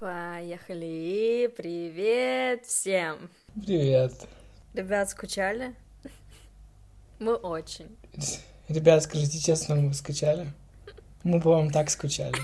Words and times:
Поехали! 0.00 1.46
Привет 1.56 2.66
всем! 2.66 3.30
Привет. 3.54 4.12
Ребят, 4.74 5.08
скучали? 5.08 5.72
Мы 7.20 7.36
очень. 7.36 7.96
Ребят, 8.68 9.04
скажите 9.04 9.38
честно, 9.38 9.76
мы 9.76 9.94
скучали? 9.94 10.48
Мы, 11.22 11.40
по-моему, 11.40 11.70
так 11.70 11.90
скучали. 11.90 12.34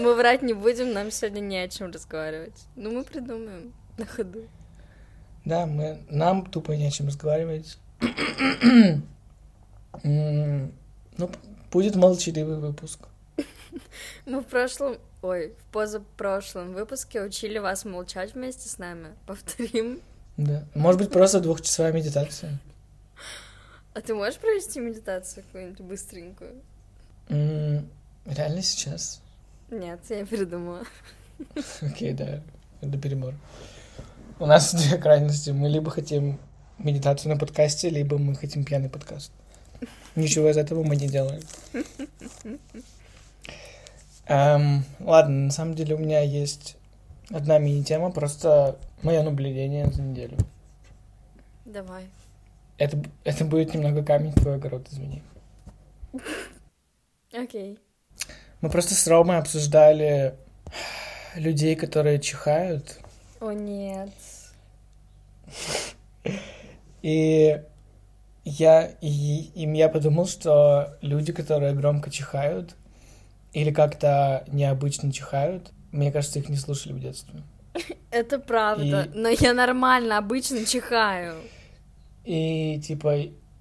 Мы 0.00 0.14
врать 0.14 0.40
не 0.40 0.54
будем, 0.54 0.94
нам 0.94 1.10
сегодня 1.10 1.40
не 1.40 1.58
о 1.58 1.68
чем 1.68 1.90
разговаривать. 1.90 2.58
Ну, 2.74 2.92
мы 2.92 3.04
придумаем 3.04 3.74
на 3.98 4.06
ходу. 4.06 4.48
Да, 5.44 5.66
мы, 5.66 5.98
нам 6.08 6.46
тупо 6.46 6.72
не 6.72 6.86
о 6.86 6.90
чем 6.90 7.08
разговаривать. 7.08 7.78
Ну, 10.02 10.70
будет 11.70 11.96
молчаливый 11.96 12.58
выпуск. 12.58 13.08
Мы 14.26 14.40
в 14.40 14.46
прошлом, 14.46 14.98
ой, 15.26 15.52
в 15.58 15.72
позапрошлом 15.72 16.72
выпуске 16.72 17.22
учили 17.22 17.58
вас 17.58 17.84
молчать 17.84 18.34
вместе 18.34 18.68
с 18.68 18.78
нами. 18.78 19.08
Повторим. 19.26 20.00
Да. 20.36 20.64
Может 20.74 21.00
быть, 21.00 21.10
просто 21.10 21.40
двухчасовая 21.40 21.92
медитация. 21.92 22.58
А 23.94 24.00
ты 24.00 24.14
можешь 24.14 24.38
провести 24.38 24.78
медитацию 24.80 25.44
какую-нибудь 25.44 25.80
быстренькую? 25.80 26.60
Реально 27.28 28.62
сейчас? 28.62 29.22
Нет, 29.70 30.00
я 30.10 30.26
передумала. 30.26 30.84
Окей, 31.80 32.12
да, 32.12 32.40
это 32.82 32.98
перебор. 32.98 33.34
У 34.38 34.46
нас 34.46 34.74
две 34.74 34.98
крайности. 34.98 35.50
Мы 35.50 35.68
либо 35.68 35.90
хотим 35.90 36.38
медитацию 36.78 37.32
на 37.32 37.38
подкасте, 37.38 37.88
либо 37.88 38.18
мы 38.18 38.34
хотим 38.34 38.64
пьяный 38.64 38.90
подкаст. 38.90 39.32
Ничего 40.14 40.50
из 40.50 40.56
этого 40.56 40.82
мы 40.82 40.96
не 40.96 41.08
делаем. 41.08 41.42
Эм, 44.26 44.84
ладно, 44.98 45.46
на 45.46 45.50
самом 45.50 45.74
деле 45.74 45.94
у 45.94 45.98
меня 45.98 46.20
есть 46.20 46.76
одна 47.30 47.58
мини-тема, 47.58 48.10
просто 48.10 48.76
мое 49.02 49.22
наблюдение 49.22 49.86
за 49.90 50.02
неделю. 50.02 50.36
Давай. 51.64 52.08
Это, 52.78 53.00
это 53.24 53.44
будет 53.44 53.72
немного 53.72 54.04
камень 54.04 54.32
в 54.32 54.40
твой 54.40 54.56
огород, 54.56 54.88
извини. 54.90 55.22
Окей. 57.32 57.78
Мы 58.60 58.70
просто 58.70 58.94
с 58.94 59.06
Ромой 59.06 59.38
обсуждали 59.38 60.34
людей, 61.36 61.76
которые 61.76 62.18
чихают. 62.18 62.98
О, 63.40 63.52
нет. 63.52 64.10
И 67.02 67.62
я, 68.44 68.86
и, 69.00 69.50
им 69.54 69.74
я 69.74 69.88
подумал, 69.88 70.26
что 70.26 70.96
люди, 71.00 71.32
которые 71.32 71.74
громко 71.74 72.10
чихают 72.10 72.74
или 73.56 73.70
как-то 73.70 74.44
необычно 74.48 75.10
чихают, 75.10 75.70
мне 75.90 76.12
кажется, 76.12 76.38
их 76.38 76.50
не 76.50 76.56
слушали 76.56 76.92
в 76.92 77.00
детстве. 77.00 77.40
Это 78.10 78.38
правда. 78.38 79.08
И- 79.10 79.18
Но 79.18 79.30
я 79.30 79.54
нормально, 79.54 80.18
обычно 80.18 80.66
чихаю. 80.66 81.36
И, 82.24 82.78
типа, 82.86 83.14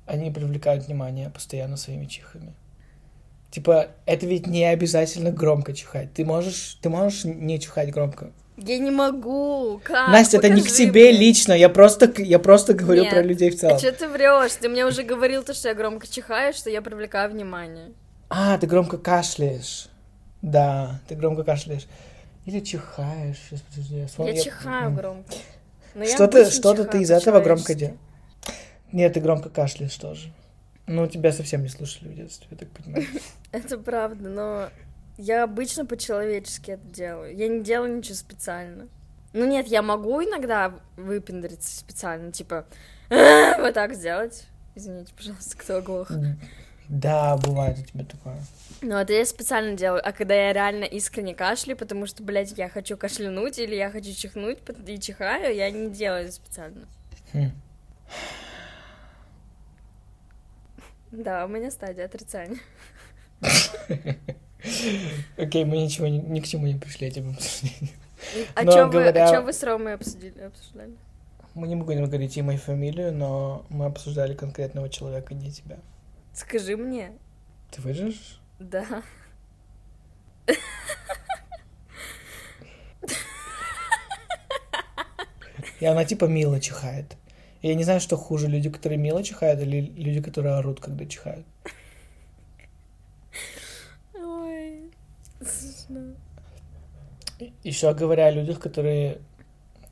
они 0.05 0.31
привлекают 0.31 0.87
внимание 0.87 1.29
постоянно 1.29 1.77
своими 1.77 2.07
чихами. 2.07 2.53
Типа, 3.51 3.87
это 4.05 4.25
ведь 4.25 4.47
не 4.47 4.65
обязательно 4.65 5.31
громко 5.31 5.71
чихать. 5.71 6.13
Ты 6.13 6.25
можешь, 6.25 6.77
ты 6.81 6.89
можешь 6.89 7.23
не 7.23 7.57
чихать 7.57 7.89
громко. 7.91 8.33
Я 8.57 8.79
не 8.79 8.91
могу. 8.91 9.79
Как? 9.81 10.09
Настя, 10.09 10.37
это 10.37 10.49
не 10.49 10.61
к 10.61 10.67
тебе 10.67 11.11
мне. 11.11 11.19
лично. 11.19 11.53
Я 11.53 11.69
просто, 11.69 12.11
я 12.21 12.39
просто 12.39 12.73
говорю 12.73 13.03
Нет. 13.03 13.13
про 13.13 13.21
людей 13.21 13.49
в 13.49 13.57
целом. 13.57 13.77
А 13.77 13.79
что 13.79 13.93
ты 13.93 14.09
врешь? 14.09 14.55
Ты 14.59 14.67
мне 14.67 14.85
уже 14.85 15.03
говорил 15.03 15.41
то, 15.41 15.53
что 15.53 15.69
я 15.69 15.73
громко 15.73 16.05
чихаю, 16.05 16.53
что 16.53 16.69
я 16.69 16.81
привлекаю 16.81 17.31
внимание. 17.31 17.93
А, 18.29 18.57
ты 18.57 18.67
громко 18.67 18.97
кашляешь. 18.97 19.87
Да, 20.41 20.99
ты 21.07 21.15
громко 21.15 21.43
кашляешь. 21.43 21.87
Или 22.45 22.59
чихаешь. 22.59 23.37
Сейчас, 23.49 23.61
подожди, 23.61 23.95
я 23.97 24.07
вспомню. 24.07 24.33
Я 24.33 24.41
чихаю 24.41 24.93
громко. 24.93 25.33
Но 25.95 26.03
я 26.03 26.13
Что-то, 26.13 26.49
что-то 26.51 26.85
ты 26.85 27.01
из 27.01 27.11
этого 27.11 27.39
громко 27.39 27.73
делаешь. 27.73 27.97
Нет, 28.91 29.13
ты 29.13 29.19
громко 29.19 29.49
кашляешь 29.49 29.95
тоже. 29.95 30.31
Ну, 30.87 31.07
тебя 31.07 31.31
совсем 31.31 31.63
не 31.63 31.69
слушали 31.69 32.09
в 32.09 32.15
детстве, 32.15 32.47
я 32.51 32.57
так 32.57 32.69
понимаю. 32.69 33.05
Это 33.51 33.77
правда, 33.77 34.29
но 34.29 34.69
я 35.17 35.43
обычно 35.43 35.85
по-человечески 35.85 36.71
это 36.71 36.85
делаю. 36.87 37.35
Я 37.35 37.47
не 37.47 37.63
делаю 37.63 37.97
ничего 37.97 38.15
специально. 38.15 38.87
Ну 39.33 39.45
нет, 39.45 39.67
я 39.67 39.81
могу 39.81 40.21
иногда 40.21 40.73
выпендриться 40.97 41.79
специально, 41.79 42.31
типа 42.31 42.65
вот 43.09 43.73
так 43.73 43.95
сделать. 43.95 44.45
Извините, 44.75 45.13
пожалуйста, 45.15 45.57
кто 45.57 45.77
оглох. 45.77 46.11
Да, 46.89 47.37
бывает 47.37 47.79
у 47.79 47.83
тебя 47.83 48.05
такое. 48.05 48.37
Ну, 48.81 48.95
это 48.95 49.13
я 49.13 49.25
специально 49.25 49.75
делаю. 49.75 50.01
А 50.05 50.11
когда 50.11 50.35
я 50.35 50.53
реально 50.53 50.83
искренне 50.83 51.33
кашляю, 51.33 51.77
потому 51.77 52.05
что, 52.05 52.23
блядь, 52.23 52.57
я 52.57 52.69
хочу 52.69 52.97
кашлянуть 52.97 53.57
или 53.57 53.75
я 53.75 53.89
хочу 53.89 54.13
чихнуть 54.13 54.59
и 54.85 54.99
чихаю, 54.99 55.55
я 55.55 55.71
не 55.71 55.89
делаю 55.89 56.23
это 56.25 56.31
специально. 56.31 56.87
Хм. 57.33 57.51
Да, 61.11 61.45
у 61.45 61.47
меня 61.47 61.71
стадия 61.71 62.05
отрицания. 62.05 62.59
Окей, 65.37 65.65
мы 65.65 65.77
ничего 65.77 66.07
ни, 66.07 66.39
к 66.39 66.47
чему 66.47 66.67
не 66.67 66.75
пришли 66.75 67.07
этим 67.07 67.31
обсуждением. 67.31 67.95
Но 68.61 68.71
чё 68.71 69.41
вы, 69.41 69.53
с 69.53 69.63
Ромой 69.63 69.93
обсудили, 69.93 70.39
обсуждали? 70.41 70.93
Мы 71.53 71.67
не 71.67 71.75
будем 71.75 72.05
говорить 72.05 72.35
имя 72.37 72.55
и 72.55 72.57
фамилию, 72.57 73.13
но 73.13 73.65
мы 73.69 73.85
обсуждали 73.85 74.33
конкретного 74.33 74.89
человека, 74.89 75.33
не 75.33 75.51
тебя. 75.51 75.77
Скажи 76.35 76.75
мне. 76.75 77.13
Ты 77.71 77.81
выживешь? 77.81 78.41
Да. 78.59 79.03
И 85.79 85.85
она 85.85 86.03
типа 86.03 86.25
мило 86.25 86.59
чихает. 86.59 87.15
Я 87.61 87.73
не 87.75 87.85
знаю, 87.85 88.01
что 88.01 88.17
хуже, 88.17 88.47
люди, 88.47 88.69
которые 88.69 88.99
мило 88.99 89.23
чихают, 89.23 89.61
или 89.61 89.79
люди, 89.79 90.21
которые 90.21 90.55
орут, 90.55 90.81
когда 90.81 91.05
чихают. 91.05 91.45
Ой. 94.13 94.91
смешно. 95.41 96.15
Еще 97.63 97.93
говоря 97.93 98.25
о 98.25 98.31
людях, 98.31 98.59
которые, 98.59 99.21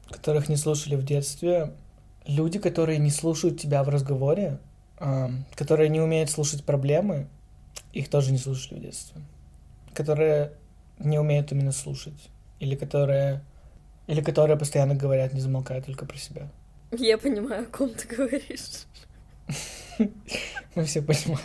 которых 0.10 0.50
не 0.50 0.58
слушали 0.58 0.96
в 0.96 1.06
детстве, 1.06 1.74
люди, 2.26 2.60
которые 2.60 3.00
не 3.00 3.12
слушают 3.12 3.60
тебя 3.60 3.84
в 3.84 3.90
разговоре, 3.90 4.60
которые 5.56 5.90
не 5.90 6.00
умеют 6.00 6.30
слушать 6.30 6.64
проблемы, 6.64 7.28
их 7.92 8.10
тоже 8.10 8.32
не 8.32 8.38
слушали 8.38 8.80
в 8.80 8.82
детстве. 8.82 9.22
Которые 9.94 10.54
не 11.00 11.20
умеют 11.20 11.52
именно 11.52 11.72
слушать. 11.72 12.30
Или 12.60 12.76
которые, 12.76 13.44
или 14.08 14.22
которые 14.22 14.58
постоянно 14.58 14.96
говорят, 14.96 15.34
не 15.34 15.42
замолкая 15.42 15.82
только 15.82 16.06
про 16.06 16.18
себя. 16.18 16.48
Я 16.92 17.18
понимаю, 17.18 17.64
о 17.64 17.66
ком 17.66 17.90
ты 17.90 18.08
говоришь. 18.16 18.86
Мы 20.76 20.84
все 20.86 21.02
понимаем. 21.02 21.42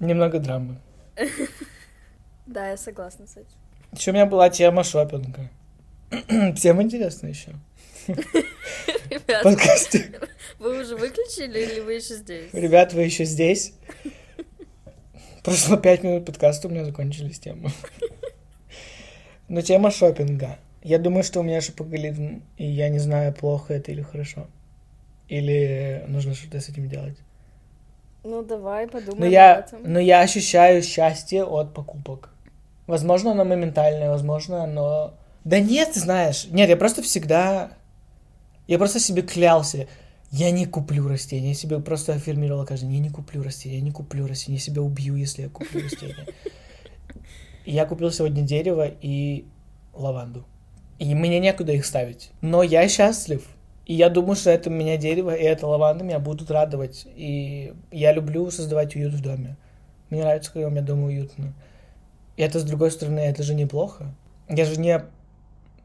Немного 0.00 0.38
драмы. 0.38 0.78
Да, 2.46 2.70
я 2.70 2.78
согласна 2.78 3.26
с 3.26 3.36
этим. 3.36 3.50
Еще 3.92 4.10
у 4.10 4.14
меня 4.14 4.24
была 4.24 4.48
тема 4.48 4.82
шопинга. 4.82 5.50
Всем 6.56 6.80
интересно 6.80 7.26
еще. 7.26 7.52
Ребят, 9.10 9.42
Подкасте. 9.42 10.20
вы 10.58 10.80
уже 10.80 10.96
выключили 10.96 11.58
или 11.60 11.80
вы 11.80 11.94
еще 11.94 12.14
здесь? 12.14 12.52
Ребят, 12.52 12.94
вы 12.94 13.02
еще 13.02 13.24
здесь? 13.24 13.74
Прошло 15.44 15.76
пять 15.76 16.02
минут 16.02 16.24
подкаста, 16.24 16.68
у 16.68 16.70
меня 16.70 16.84
закончились 16.84 17.38
темы. 17.38 17.70
Но 19.48 19.60
тема 19.60 19.90
шопинга. 19.90 20.58
Я 20.82 20.98
думаю, 20.98 21.22
что 21.22 21.40
у 21.40 21.42
меня 21.42 21.60
шопоголизм, 21.60 22.42
и 22.56 22.66
я 22.66 22.88
не 22.88 22.98
знаю, 22.98 23.34
плохо 23.34 23.74
это 23.74 23.92
или 23.92 24.02
хорошо. 24.02 24.46
Или 25.28 26.04
нужно 26.08 26.34
что-то 26.34 26.60
с 26.60 26.68
этим 26.68 26.88
делать. 26.88 27.18
Ну, 28.24 28.42
давай 28.42 28.88
подумаем 28.88 29.20
Но 29.20 29.26
я, 29.26 29.56
об 29.56 29.66
этом. 29.66 29.80
но 29.84 30.00
я 30.00 30.20
ощущаю 30.20 30.82
счастье 30.82 31.44
от 31.44 31.74
покупок. 31.74 32.30
Возможно, 32.86 33.32
оно 33.32 33.44
моментальное, 33.44 34.10
возможно, 34.10 34.64
оно... 34.64 35.14
Да 35.44 35.60
нет, 35.60 35.94
знаешь, 35.94 36.46
нет, 36.50 36.70
я 36.70 36.76
просто 36.76 37.02
всегда... 37.02 37.72
Я 38.68 38.78
просто 38.78 39.00
себе 39.00 39.22
клялся, 39.22 39.88
я 40.30 40.50
не 40.50 40.66
куплю 40.66 41.08
растения. 41.08 41.48
Я 41.48 41.54
себе 41.54 41.80
просто 41.80 42.12
аффирмировал 42.12 42.66
каждый 42.66 42.86
день, 42.86 42.96
я 42.96 43.02
не 43.04 43.10
куплю 43.10 43.42
растения, 43.42 43.76
я 43.76 43.80
не 43.80 43.90
куплю 43.90 44.26
растения, 44.26 44.58
я 44.58 44.62
себя 44.62 44.82
убью, 44.82 45.16
если 45.16 45.42
я 45.42 45.48
куплю 45.48 45.82
растения. 45.82 46.26
Я 47.64 47.86
купил 47.86 48.12
сегодня 48.12 48.42
дерево 48.42 48.86
и 48.86 49.46
лаванду. 49.94 50.44
И 50.98 51.14
мне 51.14 51.38
некуда 51.38 51.72
их 51.72 51.86
ставить. 51.86 52.30
Но 52.40 52.62
я 52.62 52.88
счастлив. 52.88 53.46
И 53.86 53.94
я 53.94 54.10
думаю, 54.10 54.36
что 54.36 54.50
это 54.50 54.68
меня 54.68 54.98
дерево 54.98 55.34
и 55.34 55.42
это 55.42 55.66
лаванда 55.66 56.04
меня 56.04 56.18
будут 56.18 56.50
радовать. 56.50 57.06
И 57.16 57.72
я 57.90 58.12
люблю 58.12 58.50
создавать 58.50 58.94
уют 58.96 59.14
в 59.14 59.22
доме. 59.22 59.56
Мне 60.10 60.22
нравится, 60.22 60.52
когда 60.52 60.68
у 60.68 60.70
меня 60.70 60.82
дома 60.82 61.06
уютно. 61.06 61.54
И 62.36 62.42
это, 62.42 62.60
с 62.60 62.64
другой 62.64 62.90
стороны, 62.90 63.20
это 63.20 63.42
же 63.42 63.54
неплохо. 63.54 64.14
Я 64.48 64.66
же 64.66 64.78
не 64.78 65.02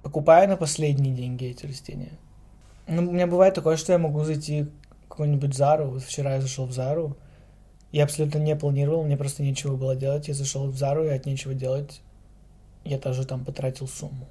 покупаю 0.01 0.50
на 0.50 0.57
последние 0.57 1.13
деньги 1.13 1.45
эти 1.45 1.65
растения. 1.65 2.12
Ну, 2.88 3.07
у 3.07 3.12
меня 3.12 3.27
бывает 3.27 3.53
такое, 3.53 3.77
что 3.77 3.94
я 3.94 3.97
могу 3.97 4.24
зайти 4.24 4.63
в 4.63 5.07
какую-нибудь 5.09 5.53
Зару. 5.53 5.89
Вот 5.89 6.03
вчера 6.03 6.35
я 6.35 6.41
зашел 6.41 6.65
в 6.65 6.71
Зару, 6.74 7.18
Я 7.91 8.03
абсолютно 8.06 8.39
не 8.39 8.56
планировал, 8.56 9.03
мне 9.03 9.18
просто 9.18 9.44
нечего 9.44 9.75
было 9.75 9.95
делать. 9.95 10.27
Я 10.27 10.33
зашел 10.33 10.68
в 10.68 10.77
Зару, 10.77 11.06
и 11.06 11.09
от 11.09 11.25
нечего 11.25 11.53
делать 11.53 12.01
я 12.83 12.97
тоже 12.97 13.25
там 13.25 13.45
потратил 13.45 13.88
сумму. 13.88 14.27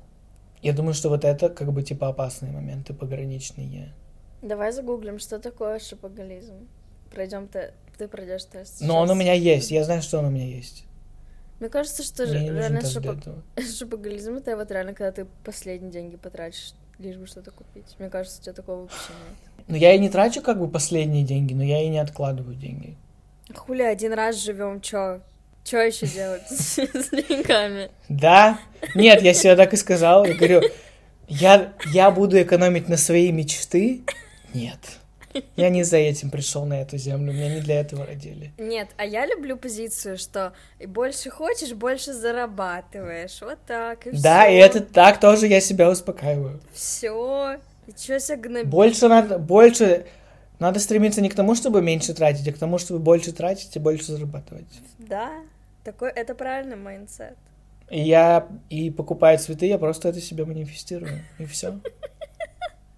Я 0.63 0.73
думаю, 0.73 0.95
что 0.95 1.09
вот 1.09 1.25
это 1.25 1.49
как 1.49 1.73
бы 1.73 1.83
типа 1.83 2.09
опасные 2.09 2.53
моменты 2.53 2.95
пограничные. 2.95 3.95
Давай 4.43 4.73
загуглим, 4.73 5.19
что 5.19 5.39
такое 5.39 5.79
шопоголизм. 5.79 6.69
Пройдем 7.11 7.47
ты, 7.49 7.73
ты 7.99 8.09
пройдешь 8.09 8.45
тест. 8.45 8.81
Но 8.81 8.99
он 8.99 9.11
у 9.11 9.15
меня 9.15 9.33
есть, 9.33 9.71
я 9.71 9.85
знаю, 9.85 10.03
что 10.03 10.19
он 10.19 10.27
у 10.27 10.31
меня 10.31 10.47
есть. 10.47 10.85
Мне 11.61 11.69
кажется, 11.69 12.03
что 12.03 12.27
Мне 12.27 12.51
реально 12.51 12.81
шопо- 12.81 13.43
шопоголизм 13.79 14.35
это 14.35 14.57
вот 14.57 14.71
реально, 14.71 14.95
когда 14.95 15.13
ты 15.13 15.27
последние 15.45 15.93
деньги 15.93 16.17
потратишь, 16.17 16.73
лишь 16.99 17.17
бы 17.17 17.27
что-то 17.27 17.51
купить. 17.51 17.97
Мне 17.99 18.09
кажется, 18.09 18.41
у 18.41 18.43
тебя 18.45 18.53
такого 18.53 18.83
вообще 18.83 19.13
нет. 19.29 19.67
Ну, 19.69 19.77
я 19.77 19.95
и 19.95 19.99
не 19.99 20.09
трачу 20.09 20.43
как 20.43 20.59
бы 20.59 20.69
последние 20.69 21.25
деньги, 21.25 21.55
но 21.55 21.63
я 21.63 21.83
и 21.83 21.89
не 21.89 21.99
откладываю 21.99 22.57
деньги. 22.57 22.97
Хули, 23.55 23.83
один 23.83 24.13
раз 24.13 24.37
живем, 24.37 24.81
чё? 24.81 25.21
Чё 25.65 25.81
еще 25.81 26.07
делать 26.07 26.43
с 26.49 26.79
с 26.79 27.11
деньгами? 27.11 27.91
Да? 28.09 28.59
Нет, 28.95 29.23
я 29.23 29.35
себе 29.35 29.55
так 29.57 29.73
и 29.73 29.77
сказал. 29.77 30.25
Я 30.25 30.35
говорю, 30.35 30.63
я, 31.29 31.73
я 31.93 32.11
буду 32.11 32.41
экономить 32.41 32.89
на 32.89 32.97
свои 32.97 33.31
мечты? 33.31 34.03
Нет. 34.55 34.79
Я 35.57 35.69
не 35.71 35.83
за 35.83 35.97
этим 35.97 36.31
пришел 36.31 36.65
на 36.65 36.81
эту 36.81 36.99
землю, 36.99 37.33
меня 37.33 37.55
не 37.55 37.61
для 37.61 37.81
этого 37.81 38.07
родили. 38.07 38.53
Нет, 38.59 38.89
а 38.97 39.05
я 39.05 39.27
люблю 39.27 39.57
позицию, 39.57 40.19
что 40.19 40.53
больше 40.87 41.31
хочешь, 41.31 41.73
больше 41.73 42.13
зарабатываешь. 42.13 43.41
Вот 43.41 43.59
так, 43.67 44.07
и 44.07 44.11
Да, 44.11 44.47
и 44.47 44.57
это 44.57 44.81
так 44.81 45.21
тоже 45.21 45.47
я 45.47 45.61
себя 45.61 45.91
успокаиваю. 45.91 46.61
Все. 46.73 47.59
И 47.87 47.93
чё 47.93 48.19
себя 48.19 48.37
гнобить? 48.37 48.69
Больше 48.69 49.09
надо, 49.09 49.39
больше 49.39 50.07
надо 50.59 50.79
стремиться 50.79 51.21
не 51.21 51.29
к 51.29 51.35
тому, 51.35 51.55
чтобы 51.55 51.83
меньше 51.83 52.15
тратить, 52.15 52.47
а 52.49 52.53
к 52.53 52.59
тому, 52.59 52.79
чтобы 52.79 53.01
больше 53.01 53.33
тратить 53.33 53.75
и 53.75 53.79
больше 53.79 54.13
зарабатывать. 54.13 54.67
Да, 54.99 55.31
такой, 55.83 56.11
это 56.11 56.35
правильный 56.35 56.77
mindset. 56.77 57.37
И 57.91 58.01
я 58.01 58.47
и 58.71 58.91
покупая 58.91 59.37
цветы, 59.39 59.67
я 59.67 59.77
просто 59.77 60.09
это 60.09 60.21
себе 60.21 60.45
манифестирую. 60.45 61.21
И 61.39 61.45
все. 61.45 61.79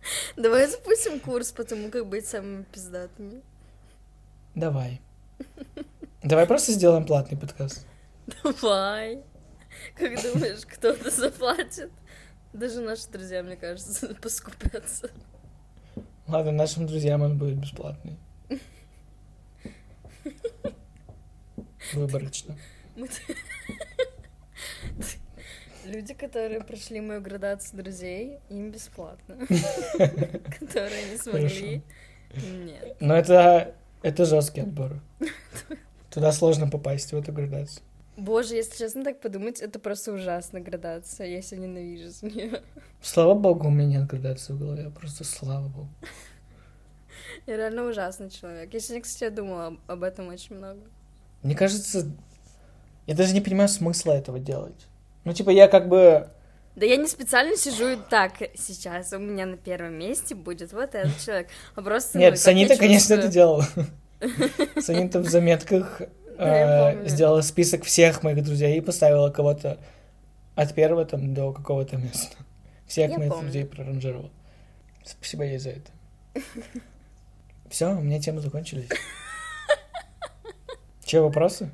Давай 0.37 0.67
запустим 0.67 1.21
курс 1.21 1.53
по 1.53 1.65
тому, 1.65 1.91
как 1.91 2.07
быть 2.07 2.27
самыми 2.27 2.65
пиздатыми. 2.65 3.43
Давай. 4.55 5.01
Давай 6.23 6.47
просто 6.47 6.73
сделаем 6.73 7.05
платный 7.05 7.37
подкаст. 7.39 7.87
Давай. 8.43 9.23
Как 9.97 10.23
думаешь, 10.23 10.65
кто-то 10.67 11.11
заплатит? 11.11 11.91
Даже 12.53 12.81
наши 12.81 13.09
друзья, 13.09 13.43
мне 13.43 13.57
кажется, 13.57 14.15
поскупятся. 14.23 15.11
Ладно, 16.27 16.53
нашим 16.53 16.87
друзьям 16.87 17.23
он 17.23 17.37
будет 17.37 17.59
бесплатный. 17.59 18.17
Выборочно. 21.93 22.57
Мы- 22.97 23.09
Люди, 25.85 26.15
которые 26.15 26.61
прошли 26.63 27.01
мою 27.01 27.21
градацию 27.21 27.83
друзей, 27.83 28.39
им 28.49 28.71
бесплатно. 28.71 29.37
Которые 30.61 31.11
не 31.11 31.19
смогли, 31.19 31.83
нет. 32.35 32.97
Но 33.01 33.15
это, 33.15 33.75
это 34.03 34.25
жесткий 34.25 34.63
отбор. 34.63 35.01
Туда 36.11 36.33
сложно 36.33 36.69
попасть, 36.71 37.13
в 37.13 37.17
эту 37.17 37.33
градацию. 37.33 37.83
Боже, 38.17 38.55
если 38.55 38.79
честно 38.79 39.03
так 39.03 39.21
подумать, 39.21 39.61
это 39.61 39.79
просто 39.79 40.13
ужасная 40.13 40.63
градация. 40.63 41.27
Я 41.27 41.43
себя 41.43 41.63
ненавижу 41.63 42.11
за 42.11 42.27
нее. 42.27 42.63
Слава 43.03 43.35
богу, 43.35 43.67
у 43.67 43.71
меня 43.71 43.99
нет 43.99 44.07
градации 44.07 44.53
в 44.53 44.59
голове, 44.59 44.91
просто 44.91 45.25
слава 45.25 45.69
богу. 45.69 45.89
Я 47.47 47.57
реально 47.57 47.85
ужасный 47.87 48.31
человек. 48.31 48.73
Я 48.73 48.81
сегодня, 48.81 49.03
кстати, 49.03 49.33
думала 49.33 49.77
об 49.87 50.03
этом 50.03 50.29
очень 50.29 50.57
много. 50.57 50.81
Мне 51.43 51.55
кажется, 51.55 52.11
я 53.07 53.15
даже 53.15 53.35
не 53.35 53.41
понимаю 53.41 53.69
смысла 53.69 54.13
этого 54.13 54.39
делать. 54.39 54.87
Ну, 55.25 55.33
типа, 55.33 55.51
я 55.51 55.69
как 55.69 55.89
бы... 55.89 56.29
Да 56.77 56.87
я 56.87 56.97
не 56.97 57.07
специально 57.07 57.57
сижу 57.57 57.91
и 57.91 57.97
так 58.11 58.33
сейчас. 58.57 59.13
У 59.13 59.19
меня 59.19 59.47
на 59.47 59.57
первом 59.57 59.95
месте 59.95 60.35
будет 60.35 60.73
вот 60.73 60.95
этот 60.95 61.19
человек. 61.25 61.49
А 61.75 61.83
просто... 61.83 62.19
ну, 62.19 62.25
Нет, 62.25 62.33
я 62.33 62.37
Санита, 62.37 62.77
конечно, 62.77 63.15
это 63.15 63.29
делала. 63.29 63.67
Санита 64.81 65.21
в 65.21 65.29
заметках 65.29 66.03
э, 66.37 67.09
сделала 67.09 67.43
список 67.43 67.85
всех 67.85 68.23
моих 68.23 68.43
друзей 68.43 68.79
и 68.79 68.81
поставила 68.81 69.31
кого-то 69.31 69.79
от 70.57 70.75
первого 70.75 71.05
там 71.05 71.33
до 71.33 71.53
какого-то 71.53 71.97
места. 71.97 72.37
Всех 72.87 73.17
моих 73.17 73.39
друзей 73.39 73.65
проранжировала. 73.65 74.31
Спасибо 75.05 75.45
ей 75.45 75.59
за 75.59 75.71
это. 75.71 76.43
Все, 77.71 77.91
у 77.91 78.01
меня 78.01 78.21
темы 78.21 78.41
закончились. 78.41 78.89
Че, 81.05 81.21
вопросы? 81.21 81.71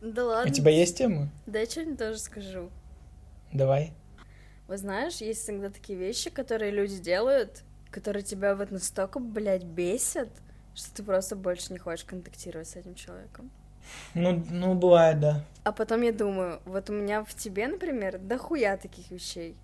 Да 0.00 0.24
У 0.24 0.28
ладно. 0.28 0.52
тебя 0.52 0.70
есть 0.70 0.98
темы? 0.98 1.28
Да 1.46 1.58
я 1.60 1.66
что-нибудь 1.66 1.98
тоже 1.98 2.18
скажу. 2.18 2.70
Давай. 3.52 3.92
Вы 4.66 4.76
знаешь, 4.76 5.16
есть 5.16 5.48
иногда 5.48 5.70
такие 5.70 5.98
вещи, 5.98 6.30
которые 6.30 6.70
люди 6.70 6.98
делают, 6.98 7.62
которые 7.90 8.22
тебя 8.22 8.54
вот 8.54 8.70
настолько, 8.70 9.18
блядь, 9.18 9.64
бесят, 9.64 10.28
что 10.74 10.94
ты 10.94 11.02
просто 11.02 11.36
больше 11.36 11.72
не 11.72 11.78
хочешь 11.78 12.04
контактировать 12.04 12.68
с 12.68 12.76
этим 12.76 12.94
человеком. 12.94 13.50
Ну, 14.14 14.44
ну, 14.50 14.74
бывает, 14.74 15.18
да. 15.20 15.44
А 15.64 15.72
потом 15.72 16.02
я 16.02 16.12
думаю, 16.12 16.60
вот 16.66 16.90
у 16.90 16.92
меня 16.92 17.24
в 17.24 17.34
тебе, 17.34 17.66
например, 17.68 18.18
дохуя 18.18 18.76
таких 18.76 19.10
вещей. 19.10 19.56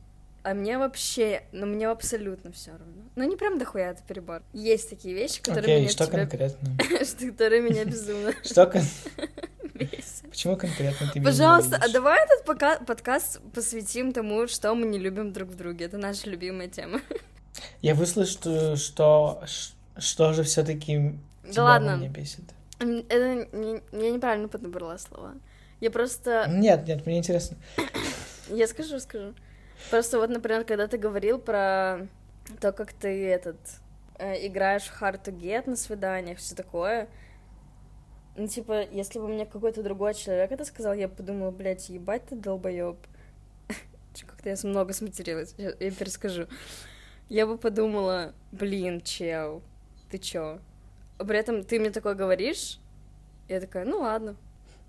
А 0.43 0.53
мне 0.53 0.77
вообще, 0.77 1.43
ну 1.53 1.65
мне 1.67 1.89
абсолютно 1.89 2.53
все 2.53 2.73
равно. 2.73 3.03
Ну 3.17 3.25
не 3.25 3.35
прям 3.37 3.59
дохуя, 3.59 3.93
это 3.93 4.03
перебор. 4.03 4.43
Есть 4.53 4.91
такие 4.91 5.15
вещи, 5.15 5.41
которые 5.41 5.63
Окей, 5.77 5.81
меня 5.81 5.89
что 5.91 6.05
в 6.05 6.09
тебе- 6.09 6.19
конкретно? 6.19 6.79
что- 7.05 7.27
которые 7.29 7.63
меня 7.63 7.85
безумно 7.87 8.33
Что 8.43 8.67
кон- 8.67 8.83
бесят. 9.75 10.31
Почему 10.31 10.57
конкретно 10.57 11.09
ты 11.13 11.21
меня 11.21 11.31
Пожалуйста, 11.31 11.77
а 11.83 11.89
давай 11.89 12.23
этот 12.25 12.45
пока- 12.45 12.79
подкаст 12.79 13.41
посвятим 13.53 14.13
тому, 14.13 14.47
что 14.47 14.75
мы 14.75 14.87
не 14.87 14.99
любим 14.99 15.33
друг 15.33 15.51
в 15.51 15.57
друге. 15.57 15.85
Это 15.87 15.99
наша 15.99 16.29
любимая 16.31 16.69
тема. 16.69 17.01
Я 17.83 17.95
выслушаю, 17.95 18.77
что, 18.77 19.43
ш- 19.47 19.75
что 19.99 20.33
же 20.33 20.43
все-таки 20.43 21.15
Да 21.55 21.65
ладно. 21.65 21.97
меня 21.97 22.09
бесит. 22.09 22.45
Это 22.79 23.47
не- 23.53 23.83
я 23.93 24.11
неправильно 24.11 24.49
подобрала 24.49 24.99
слова. 24.99 25.35
Я 25.81 25.91
просто... 25.91 26.47
Нет, 26.49 26.87
нет, 26.89 27.07
мне 27.07 27.19
интересно. 27.19 27.57
Я 28.49 28.67
скажу, 28.67 28.99
скажу. 29.01 29.35
Просто 29.91 30.19
вот, 30.19 30.31
например, 30.31 30.65
когда 30.65 30.87
ты 30.89 30.97
говорил 30.99 31.39
про 31.39 32.07
то, 32.61 32.73
как 32.73 32.93
ты 32.93 33.27
этот 33.29 33.57
э, 34.19 34.47
играешь 34.47 34.85
в 34.85 35.01
hard 35.03 35.23
to 35.25 35.33
get 35.39 35.69
на 35.69 35.77
свиданиях, 35.77 36.39
все 36.39 36.55
такое. 36.55 37.09
Ну, 38.37 38.49
типа, 38.49 38.83
если 38.91 39.21
бы 39.21 39.29
мне 39.29 39.47
какой-то 39.47 39.83
другой 39.83 40.15
человек 40.15 40.51
это 40.51 40.65
сказал, 40.65 40.95
я 40.95 41.07
бы 41.09 41.15
подумала, 41.15 41.51
блядь, 41.53 41.89
ебать 41.89 42.27
ты 42.27 42.35
долбоеб. 42.35 42.97
Как-то 44.27 44.51
я 44.51 44.57
много 44.65 44.93
сматерилась. 44.93 45.55
Я, 45.57 45.73
перескажу. 45.73 46.49
Я 47.29 47.47
бы 47.47 47.57
подумала, 47.57 48.35
блин, 48.51 49.01
чел, 49.03 49.63
ты 50.11 50.19
чё? 50.19 50.59
А 51.19 51.25
при 51.25 51.39
этом 51.39 51.63
ты 51.63 51.79
мне 51.79 51.91
такое 51.91 52.15
говоришь, 52.15 52.79
я 53.49 53.61
такая, 53.61 53.85
ну 53.85 54.01
ладно. 54.01 54.37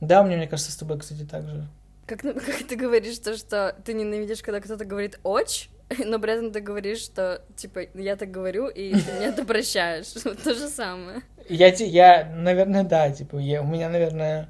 Да, 0.02 0.24
мне, 0.24 0.38
мне 0.38 0.48
кажется, 0.48 0.72
с 0.72 0.76
тобой, 0.76 1.00
кстати, 1.00 1.24
так 1.24 1.48
же. 1.48 1.68
Как, 2.08 2.24
ну, 2.24 2.34
как 2.46 2.68
ты 2.68 2.76
говоришь 2.76 3.20
то, 3.20 3.38
что 3.38 3.76
ты 3.86 3.94
ненавидишь, 3.94 4.42
когда 4.42 4.60
кто-то 4.60 4.86
говорит 4.86 5.20
«оч», 5.24 5.70
но 6.06 6.20
при 6.20 6.34
этом 6.34 6.52
ты 6.52 6.62
говоришь, 6.62 7.00
что, 7.00 7.42
типа, 7.56 7.82
я 7.94 8.16
так 8.16 8.32
говорю, 8.32 8.68
и 8.68 8.92
ты 8.92 9.14
мне 9.14 9.28
это 9.28 9.46
прощаешь. 9.46 10.08
То 10.44 10.54
же 10.54 10.68
самое. 10.68 11.22
Я, 11.50 11.68
я, 11.68 12.32
наверное, 12.36 12.84
да, 12.84 13.12
типа, 13.12 13.38
я, 13.38 13.62
у 13.62 13.68
меня, 13.68 13.90
наверное, 13.90 14.50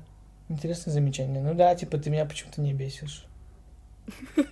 интересное 0.49 0.91
замечание. 0.93 1.41
Ну 1.41 1.53
да, 1.53 1.75
типа, 1.75 1.97
ты 1.97 2.09
меня 2.09 2.25
почему-то 2.25 2.61
не 2.61 2.73
бесишь. 2.73 3.25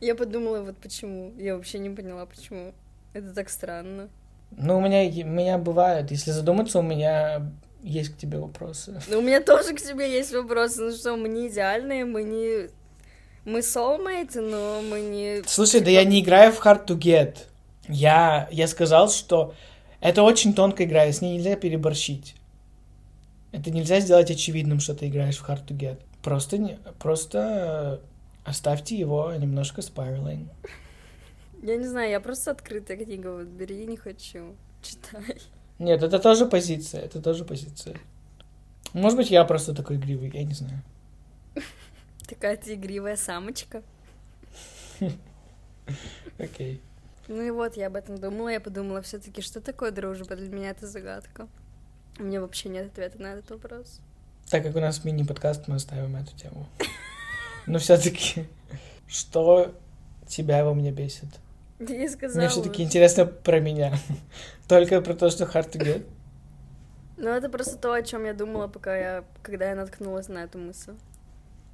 Я 0.00 0.14
подумала, 0.14 0.60
вот 0.60 0.76
почему. 0.76 1.32
Я 1.38 1.56
вообще 1.56 1.78
не 1.78 1.88
поняла, 1.90 2.26
почему. 2.26 2.74
Это 3.14 3.32
так 3.32 3.48
странно. 3.48 4.10
Ну, 4.50 4.76
у 4.76 4.80
меня, 4.80 5.02
у 5.24 5.28
меня 5.28 5.58
бывает, 5.58 6.10
если 6.10 6.32
задуматься, 6.32 6.80
у 6.80 6.82
меня 6.82 7.50
есть 7.82 8.14
к 8.14 8.18
тебе 8.18 8.38
вопросы. 8.38 9.00
Но 9.08 9.18
у 9.18 9.22
меня 9.22 9.40
тоже 9.40 9.74
к 9.74 9.80
тебе 9.80 10.12
есть 10.12 10.32
вопросы. 10.32 10.82
Ну 10.82 10.92
что, 10.92 11.16
мы 11.16 11.28
не 11.28 11.48
идеальные, 11.48 12.04
мы 12.04 12.24
не... 12.24 12.68
Мы 13.46 13.60
soulmate, 13.60 14.40
но 14.40 14.82
мы 14.82 15.00
не... 15.00 15.42
Слушай, 15.46 15.80
да 15.80 15.88
я 15.88 16.02
не 16.02 16.20
играю 16.20 16.50
в 16.52 16.60
Hard 16.60 16.84
to 16.84 16.98
Get. 16.98 17.36
Я, 17.88 18.48
я 18.50 18.66
сказал, 18.66 19.08
что 19.08 19.54
это 20.00 20.24
очень 20.24 20.52
тонкая 20.52 20.84
игра, 20.84 21.04
и 21.06 21.12
с 21.12 21.20
ней 21.20 21.36
нельзя 21.36 21.54
переборщить. 21.54 22.34
Это 23.52 23.70
нельзя 23.70 24.00
сделать 24.00 24.32
очевидным, 24.32 24.80
что 24.80 24.96
ты 24.96 25.06
играешь 25.06 25.36
в 25.38 25.48
Hard 25.48 25.64
to 25.64 25.76
Get. 25.78 25.98
Просто, 26.24 26.58
не, 26.58 26.76
просто 26.98 28.00
э, 28.02 28.48
оставьте 28.50 28.96
его 28.96 29.32
немножко 29.34 29.80
спиралинг. 29.80 30.50
Я 31.62 31.76
не 31.76 31.86
знаю, 31.86 32.10
я 32.10 32.18
просто 32.18 32.50
открытая 32.50 32.96
книга, 32.96 33.28
вот 33.28 33.46
бери, 33.46 33.86
не 33.86 33.96
хочу. 33.96 34.56
Читай. 34.82 35.36
Нет, 35.78 36.02
это 36.02 36.18
тоже 36.18 36.46
позиция, 36.46 37.02
это 37.02 37.22
тоже 37.22 37.44
позиция. 37.44 37.96
Может 38.92 39.16
быть, 39.16 39.30
я 39.30 39.44
просто 39.44 39.72
такой 39.72 39.98
игривый, 39.98 40.32
я 40.34 40.42
не 40.42 40.54
знаю. 40.54 40.82
Такая 42.26 42.56
ты 42.56 42.74
игривая 42.74 43.16
самочка. 43.16 43.82
Окей. 46.38 46.80
Ну 47.28 47.42
и 47.42 47.50
вот, 47.50 47.76
я 47.76 47.88
об 47.88 47.96
этом 47.96 48.18
думала, 48.18 48.48
я 48.48 48.60
подумала 48.60 49.02
все 49.02 49.18
таки 49.18 49.42
что 49.42 49.60
такое 49.60 49.90
дружба? 49.90 50.36
Для 50.36 50.48
меня 50.48 50.70
это 50.70 50.86
загадка. 50.86 51.48
У 52.18 52.22
меня 52.22 52.40
вообще 52.40 52.68
нет 52.68 52.86
ответа 52.86 53.20
на 53.20 53.34
этот 53.34 53.50
вопрос. 53.50 54.00
Так 54.48 54.62
как 54.62 54.76
у 54.76 54.80
нас 54.80 55.04
мини-подкаст, 55.04 55.66
мы 55.68 55.76
оставим 55.76 56.16
эту 56.16 56.36
тему. 56.36 56.66
Но 57.66 57.78
все-таки, 57.78 58.46
что 59.08 59.74
тебя 60.26 60.64
во 60.64 60.72
мне 60.72 60.92
бесит? 60.92 61.28
Я 61.78 62.08
сказала. 62.08 62.38
Мне 62.38 62.48
все-таки 62.48 62.82
интересно 62.82 63.26
про 63.26 63.60
меня. 63.60 63.98
Только 64.68 65.00
про 65.00 65.14
то, 65.14 65.30
что 65.30 65.44
hard 65.44 65.72
to 65.72 65.80
get. 65.80 66.06
Ну, 67.16 67.30
это 67.30 67.48
просто 67.48 67.76
то, 67.76 67.92
о 67.92 68.02
чем 68.02 68.24
я 68.24 68.34
думала, 68.34 68.68
пока 68.68 68.96
я, 68.96 69.24
когда 69.42 69.68
я 69.68 69.74
наткнулась 69.74 70.28
на 70.28 70.44
эту 70.44 70.58
мысль. 70.58 70.94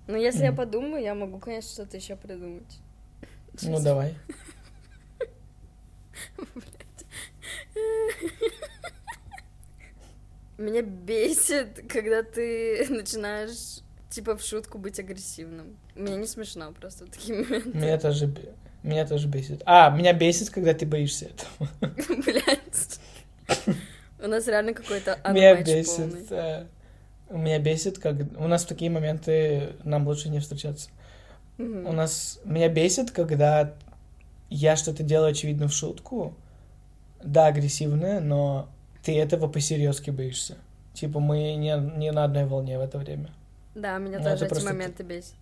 Но 0.07 0.17
если 0.17 0.45
я 0.45 0.53
подумаю, 0.53 1.03
я 1.03 1.15
могу, 1.15 1.39
конечно, 1.39 1.71
что-то 1.71 1.97
еще 1.97 2.17
придумать. 2.17 2.81
Ну, 3.63 3.81
давай. 3.81 4.15
Меня 10.59 10.83
бесит, 10.83 11.85
когда 11.89 12.23
ты 12.23 12.87
начинаешь, 12.91 13.81
типа, 14.11 14.37
в 14.37 14.43
шутку 14.43 14.79
быть 14.79 14.99
агрессивным. 15.01 15.77
Мне 15.95 16.17
не 16.17 16.27
смешно 16.27 16.73
просто 16.73 17.07
в 17.07 17.11
такие 17.11 17.43
моменты. 17.43 17.71
Меня 17.71 17.99
тоже, 17.99 18.33
меня 18.83 19.07
тоже 19.07 19.29
бесит. 19.29 19.63
А, 19.65 19.91
меня 19.91 20.13
бесит, 20.13 20.51
когда 20.51 20.75
ты 20.75 20.87
боишься 20.87 21.27
этого. 21.27 21.69
Блять. 22.25 23.01
У 24.21 24.29
нас 24.29 24.47
реально 24.47 24.73
какой-то 24.73 25.19
Меня 25.33 25.61
unmatch 25.61 25.85
полный. 25.85 26.67
Бесит. 27.33 27.45
Меня 27.45 27.59
бесит, 27.59 27.99
как... 27.99 28.17
У 28.39 28.47
нас 28.47 28.65
в 28.65 28.69
такие 28.69 28.91
моменты 28.91 29.75
нам 29.85 30.07
лучше 30.07 30.29
не 30.29 30.41
встречаться. 30.41 30.91
Мгм. 31.59 31.87
У 31.87 31.93
нас... 31.93 32.41
Меня 32.45 32.69
бесит, 32.69 33.11
когда 33.11 33.75
я 34.51 34.77
что-то 34.77 35.03
делаю, 35.03 35.31
очевидно, 35.31 35.69
в 35.69 35.73
шутку. 35.73 36.35
Да, 37.23 37.47
агрессивное, 37.47 38.21
но 38.21 38.69
ты 39.03 39.19
этого 39.19 39.49
посерьезки 39.49 40.11
боишься. 40.11 40.57
Типа 40.95 41.21
мы 41.21 41.55
не, 41.55 41.77
не 41.97 42.13
на 42.13 42.25
одной 42.25 42.45
волне 42.45 42.79
в 42.79 42.83
это 42.83 42.99
время. 42.99 43.31
Да, 43.75 43.97
меня 43.99 44.19
Ну, 44.19 44.25
тоже 44.25 44.45
эти 44.45 44.51
просто 44.51 44.69
моменты 44.69 45.03
бесят. 45.03 45.35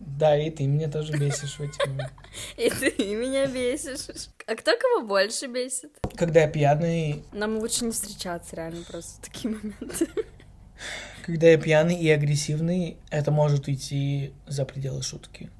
Да, 0.00 0.36
и 0.36 0.50
ты 0.50 0.66
меня 0.66 0.88
тоже 0.88 1.12
бесишь 1.16 1.58
в 1.58 1.60
эти 1.60 1.78
моменты. 1.86 2.12
И 2.56 2.70
ты 2.70 3.14
меня 3.14 3.46
бесишь. 3.46 4.28
А 4.46 4.54
кто 4.54 4.72
кого 4.78 5.06
больше 5.06 5.46
бесит? 5.46 5.92
Когда 6.16 6.40
я 6.40 6.48
пьяный, 6.48 7.22
Нам 7.32 7.58
лучше 7.58 7.84
не 7.84 7.90
встречаться, 7.90 8.56
реально, 8.56 8.82
просто 8.88 9.20
в 9.20 9.24
такие 9.26 9.54
моменты. 9.54 10.08
когда 11.26 11.48
я 11.48 11.58
пьяный 11.58 11.96
и 11.96 12.08
агрессивный, 12.10 12.96
это 13.10 13.30
может 13.30 13.68
уйти 13.68 14.32
за 14.46 14.64
пределы 14.64 15.02
шутки. 15.02 15.50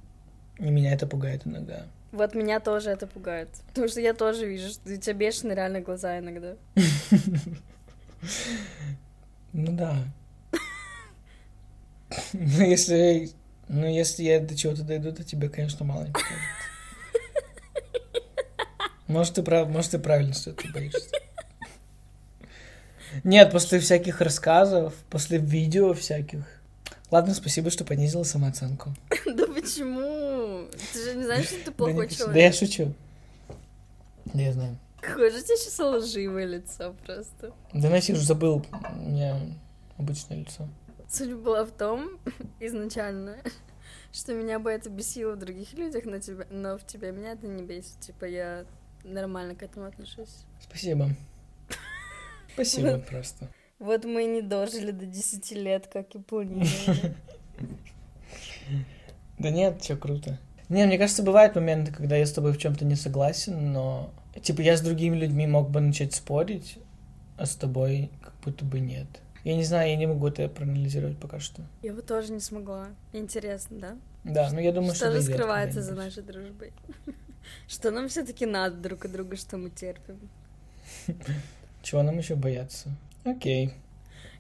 И 0.59 0.71
меня 0.71 0.93
это 0.93 1.07
пугает 1.07 1.47
иногда. 1.47 1.87
Вот 2.13 2.35
меня 2.35 2.61
тоже 2.61 2.91
это 2.91 3.07
пугает. 3.07 3.49
Потому 3.69 3.89
что 3.89 4.01
я 4.01 4.15
тоже 4.15 4.47
вижу, 4.47 4.71
что 4.71 4.93
у 4.93 4.97
тебя 4.97 5.15
бешеные 5.15 5.55
реально 5.55 5.81
глаза 5.81 6.19
иногда. 6.19 6.57
Ну 9.53 9.73
да. 9.73 9.97
Ну 12.33 12.63
если, 12.63 13.31
ну 13.73 13.87
если 13.87 14.25
я 14.25 14.41
до 14.41 14.57
чего-то 14.57 14.83
дойду, 14.83 15.13
то 15.13 15.23
тебе, 15.23 15.49
конечно, 15.49 15.85
мало 15.85 16.03
не 16.05 16.13
покажет. 16.13 16.39
Может, 19.07 19.35
ты 19.35 19.43
прав, 19.43 19.69
может, 19.69 19.93
ты 19.93 19.99
правильно, 19.99 20.35
что 20.35 20.53
ты 20.53 20.73
боишься. 20.73 21.11
Нет, 23.25 23.53
после 23.53 23.79
всяких 23.79 24.21
рассказов, 24.21 24.95
после 25.09 25.39
видео 25.39 25.95
всяких. 25.95 26.45
Ладно, 27.13 27.35
спасибо, 27.35 27.71
что 27.71 27.85
понизила 27.85 28.25
самооценку. 28.25 28.95
Да 29.27 29.47
почему? 29.47 30.69
Ты 30.93 31.05
же 31.05 31.15
не 31.17 31.25
знаешь, 31.25 31.47
что 31.47 31.65
ты 31.65 31.71
плохой 31.71 32.09
человек. 32.09 32.35
Да 32.35 32.41
я 32.41 32.53
шучу. 32.53 32.95
Да 34.27 34.43
я 34.43 34.53
знаю. 34.53 34.79
Какое 35.01 35.31
же 35.31 35.39
у 35.39 35.43
тебя 35.43 35.57
сейчас 35.57 35.79
лживое 35.79 36.47
лицо 36.47 36.95
просто. 37.05 37.53
Да 37.73 37.89
Настя 37.89 38.13
уже 38.13 38.23
забыл 38.23 38.65
у 38.73 38.97
меня 38.97 39.41
обычное 39.97 40.39
лицо. 40.39 40.69
Суть 41.11 41.35
была 41.35 41.65
в 41.65 41.73
том, 41.73 42.21
изначально, 42.61 43.39
что 44.13 44.33
меня 44.33 44.61
бы 44.61 44.71
это 44.71 44.89
бесило 44.91 45.33
в 45.33 45.39
других 45.39 45.73
людях, 45.75 46.05
но, 46.05 46.21
тебя, 46.21 46.47
но 46.51 46.79
в 46.79 46.87
тебе 46.87 47.11
меня 47.11 47.33
это 47.33 47.49
не 47.49 47.65
бесит. 47.65 47.99
Типа 47.99 48.27
я 48.27 48.65
нормально 49.03 49.57
к 49.57 49.63
этому 49.63 49.87
отношусь. 49.87 50.45
Спасибо. 50.61 51.11
Спасибо 52.55 52.99
просто. 52.99 53.49
Вот 53.81 54.05
мы 54.05 54.25
и 54.25 54.27
не 54.27 54.43
дожили 54.43 54.93
до 54.93 55.07
10 55.07 55.51
лет, 55.53 55.89
как 55.89 56.15
и 56.15 56.19
планировали. 56.21 57.17
Да 59.39 59.51
нет, 59.51 59.81
все 59.81 59.97
круто. 59.97 60.39
Не, 60.69 60.87
мне 60.87 60.99
кажется, 60.99 61.25
бывают 61.25 61.57
моменты, 61.57 61.91
когда 61.93 62.15
я 62.15 62.25
с 62.25 62.33
тобой 62.33 62.53
в 62.53 62.59
чем-то 62.59 62.85
не 62.85 62.95
согласен, 62.95 63.73
но 63.73 64.13
типа 64.41 64.61
я 64.61 64.77
с 64.77 64.81
другими 64.81 65.17
людьми 65.17 65.47
мог 65.49 65.71
бы 65.71 65.81
начать 65.81 66.15
спорить, 66.15 66.79
а 67.37 67.47
с 67.47 67.57
тобой 67.57 68.11
как 68.23 68.35
будто 68.45 68.65
бы 68.65 68.79
нет. 68.79 69.09
Я 69.45 69.57
не 69.57 69.65
знаю, 69.65 69.91
я 69.91 69.97
не 69.97 70.07
могу 70.07 70.29
это 70.29 70.49
проанализировать 70.49 71.19
пока 71.19 71.41
что. 71.41 71.63
Я 71.83 71.95
бы 71.95 72.03
тоже 72.03 72.33
не 72.33 72.41
смогла. 72.41 72.89
Интересно, 73.13 73.79
да? 73.79 73.97
Да, 74.25 74.51
но 74.53 74.61
я 74.61 74.73
думаю, 74.73 74.95
что 74.95 75.11
что 75.11 75.21
же 75.21 75.23
скрывается 75.23 75.83
за 75.83 75.95
нашей 75.95 76.23
дружбой? 76.23 76.73
Что 77.67 77.91
нам 77.91 78.09
все-таки 78.09 78.45
надо 78.47 78.77
друг 78.77 79.07
от 79.07 79.13
друга, 79.13 79.35
что 79.35 79.57
мы 79.57 79.71
терпим? 79.71 80.29
Чего 81.83 82.03
нам 82.03 82.19
еще 82.19 82.35
бояться? 82.35 82.91
Окей. 83.25 83.73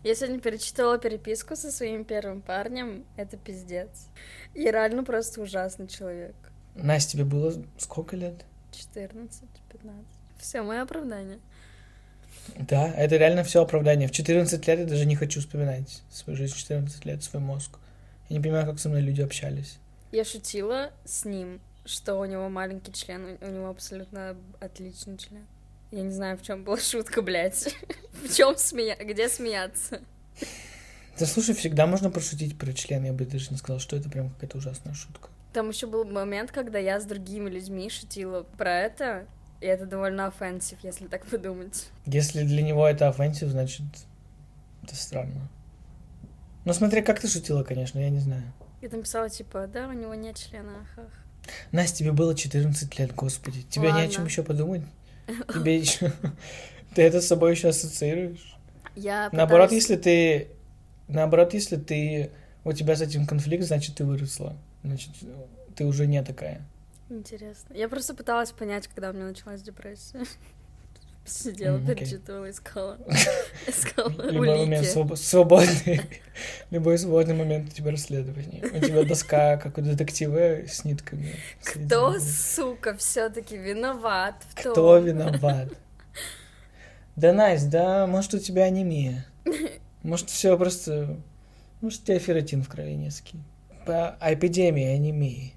Я 0.02 0.14
сегодня 0.14 0.38
перечитала 0.40 0.98
переписку 0.98 1.56
со 1.56 1.70
своим 1.70 2.04
первым 2.04 2.40
парнем. 2.40 3.04
Это 3.16 3.36
пиздец. 3.36 4.08
Я 4.54 4.70
реально 4.72 5.02
просто 5.02 5.40
ужасный 5.40 5.88
человек. 5.88 6.34
Настя, 6.74 7.12
тебе 7.12 7.24
было 7.24 7.52
сколько 7.78 8.16
лет? 8.16 8.44
14, 8.72 9.42
15. 9.72 10.04
Все, 10.38 10.62
мое 10.62 10.82
оправдание. 10.82 11.38
Да, 12.58 12.92
это 12.94 13.16
реально 13.16 13.44
все 13.44 13.62
оправдание. 13.62 14.08
В 14.08 14.12
14 14.12 14.66
лет 14.66 14.78
я 14.78 14.84
даже 14.86 15.06
не 15.06 15.16
хочу 15.16 15.40
вспоминать 15.40 16.02
свою 16.10 16.36
жизнь 16.36 16.54
в 16.54 16.58
14 16.58 17.04
лет, 17.04 17.22
свой 17.22 17.42
мозг. 17.42 17.78
Я 18.28 18.36
не 18.36 18.42
понимаю, 18.42 18.66
как 18.66 18.78
со 18.78 18.88
мной 18.88 19.02
люди 19.02 19.22
общались. 19.22 19.78
Я 20.12 20.24
шутила 20.24 20.90
с 21.04 21.24
ним, 21.24 21.60
что 21.84 22.16
у 22.16 22.24
него 22.24 22.48
маленький 22.48 22.92
член, 22.92 23.38
у 23.40 23.46
него 23.46 23.68
абсолютно 23.68 24.36
отличный 24.60 25.18
член. 25.18 25.46
Я 25.90 26.02
не 26.02 26.12
знаю, 26.12 26.38
в 26.38 26.42
чем 26.42 26.62
была 26.62 26.78
шутка, 26.78 27.20
блядь. 27.20 27.74
В 28.12 28.32
чем 28.32 28.56
смея... 28.56 28.96
Где 28.96 29.28
смеяться? 29.28 30.00
Да 31.18 31.26
слушай, 31.26 31.54
всегда 31.54 31.86
можно 31.86 32.10
пошутить 32.10 32.56
про 32.56 32.72
член. 32.72 33.04
Я 33.04 33.12
бы 33.12 33.24
даже 33.24 33.50
не 33.50 33.56
сказал, 33.56 33.80
что 33.80 33.96
это 33.96 34.08
прям 34.08 34.30
какая-то 34.30 34.58
ужасная 34.58 34.94
шутка. 34.94 35.28
Там 35.52 35.68
еще 35.68 35.88
был 35.88 36.04
момент, 36.04 36.52
когда 36.52 36.78
я 36.78 37.00
с 37.00 37.04
другими 37.04 37.50
людьми 37.50 37.90
шутила 37.90 38.44
про 38.44 38.82
это, 38.82 39.26
и 39.60 39.66
это 39.66 39.86
довольно 39.86 40.26
offensive, 40.26 40.78
если 40.82 41.06
так 41.06 41.26
подумать. 41.26 41.88
Если 42.06 42.42
для 42.42 42.62
него 42.62 42.86
это 42.86 43.08
offensive, 43.08 43.48
значит, 43.48 43.82
это 44.82 44.94
странно. 44.94 45.48
Ну, 46.64 46.72
смотри, 46.72 47.02
как 47.02 47.20
ты 47.20 47.28
шутила, 47.28 47.62
конечно, 47.62 47.98
я 47.98 48.10
не 48.10 48.20
знаю. 48.20 48.52
Я 48.80 48.88
там 48.88 49.02
писала, 49.02 49.28
типа, 49.28 49.66
да, 49.66 49.88
у 49.88 49.92
него 49.92 50.14
нет 50.14 50.36
члена, 50.36 50.80
ахах. 50.80 51.10
Настя, 51.72 51.98
тебе 51.98 52.12
было 52.12 52.34
14 52.34 52.98
лет, 52.98 53.14
господи. 53.14 53.62
Тебе 53.62 53.92
не 53.92 54.00
о 54.00 54.08
чем 54.08 54.22
Ладно. 54.22 54.28
еще 54.28 54.42
подумать? 54.42 54.82
Тебе 55.52 55.78
еще... 55.78 56.12
Ты 56.94 57.02
это 57.02 57.20
с 57.20 57.26
собой 57.26 57.52
еще 57.52 57.68
ассоциируешь? 57.68 58.56
Я 58.96 59.28
Наоборот, 59.32 59.70
если 59.72 59.96
ты... 59.96 60.48
Наоборот, 61.06 61.54
если 61.54 61.76
ты... 61.76 62.32
У 62.64 62.72
тебя 62.72 62.96
с 62.96 63.00
этим 63.00 63.26
конфликт, 63.26 63.64
значит, 63.64 63.94
ты 63.94 64.04
выросла. 64.04 64.56
Значит, 64.82 65.10
ты 65.76 65.84
уже 65.84 66.06
не 66.06 66.22
такая. 66.22 66.66
Интересно. 67.10 67.74
Я 67.74 67.88
просто 67.88 68.14
пыталась 68.14 68.52
понять, 68.52 68.86
когда 68.88 69.10
у 69.10 69.12
меня 69.12 69.24
началась 69.26 69.62
депрессия. 69.62 70.20
Сидела, 71.24 71.76
М, 71.76 71.84
окей. 71.84 71.96
перечитывала, 71.96 72.48
искала. 72.50 72.98
Искала 73.66 74.30
Любой 74.30 74.48
момент 74.58 74.84
улики. 74.86 74.96
своб- 74.96 75.16
свободный. 75.16 76.00
Любой 76.70 76.98
свободный 76.98 77.34
момент 77.34 77.68
у 77.70 77.72
тебя 77.74 77.90
расследование. 77.90 78.64
У 78.64 78.80
тебя 78.80 79.04
доска, 79.04 79.56
как 79.58 79.76
у 79.78 79.82
детектива, 79.82 80.66
с 80.66 80.84
нитками. 80.84 81.34
Кто, 81.62 82.18
сука, 82.18 82.96
все-таки 82.96 83.56
виноват 83.56 84.36
в 84.54 84.62
том? 84.62 84.72
Кто 84.72 84.98
виноват? 84.98 85.68
Да, 87.16 87.32
Настя, 87.32 87.68
да, 87.70 88.06
может, 88.06 88.32
у 88.34 88.38
тебя 88.38 88.64
анемия. 88.64 89.26
Может, 90.02 90.30
все 90.30 90.56
просто... 90.56 91.18
Может, 91.82 92.02
у 92.02 92.04
тебя 92.06 92.18
ферритин 92.18 92.62
в 92.62 92.68
крови 92.68 92.94
низкий. 92.94 93.38
По 93.84 94.16
эпидемии 94.22 94.86
анемии. 94.86 95.54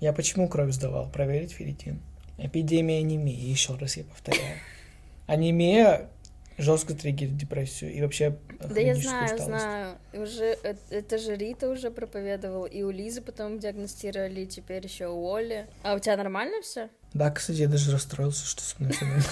Я 0.00 0.12
почему 0.12 0.48
кровь 0.48 0.72
сдавал? 0.72 1.08
Проверить 1.10 1.52
ферритин. 1.52 2.00
Эпидемия 2.38 2.98
анемии, 2.98 3.34
еще 3.34 3.74
раз 3.76 3.96
я 3.96 4.04
повторяю. 4.04 4.56
Анемия 5.26 6.08
жестко 6.56 6.94
триггерит 6.94 7.36
депрессию 7.36 7.92
и 7.92 8.00
вообще 8.00 8.36
Да 8.60 8.80
я 8.80 8.94
знаю, 8.94 9.24
усталость. 9.24 9.44
знаю. 9.44 9.96
Уже 10.12 10.56
э- 10.62 10.74
это 10.90 11.18
же 11.18 11.36
Рита 11.36 11.68
уже 11.68 11.90
проповедовал, 11.90 12.64
и 12.64 12.82
у 12.82 12.90
Лизы 12.90 13.20
потом 13.22 13.58
диагностировали, 13.58 14.40
и 14.42 14.46
теперь 14.46 14.84
еще 14.84 15.08
у 15.08 15.32
Оли. 15.34 15.66
А 15.82 15.94
у 15.94 15.98
тебя 15.98 16.16
нормально 16.16 16.60
все? 16.62 16.88
Да, 17.14 17.30
кстати, 17.30 17.58
я 17.60 17.68
даже 17.68 17.92
расстроился, 17.92 18.44
что 18.46 18.62
со 18.62 18.74
мной 18.78 18.92
всё 18.92 19.04
нормально. 19.04 19.24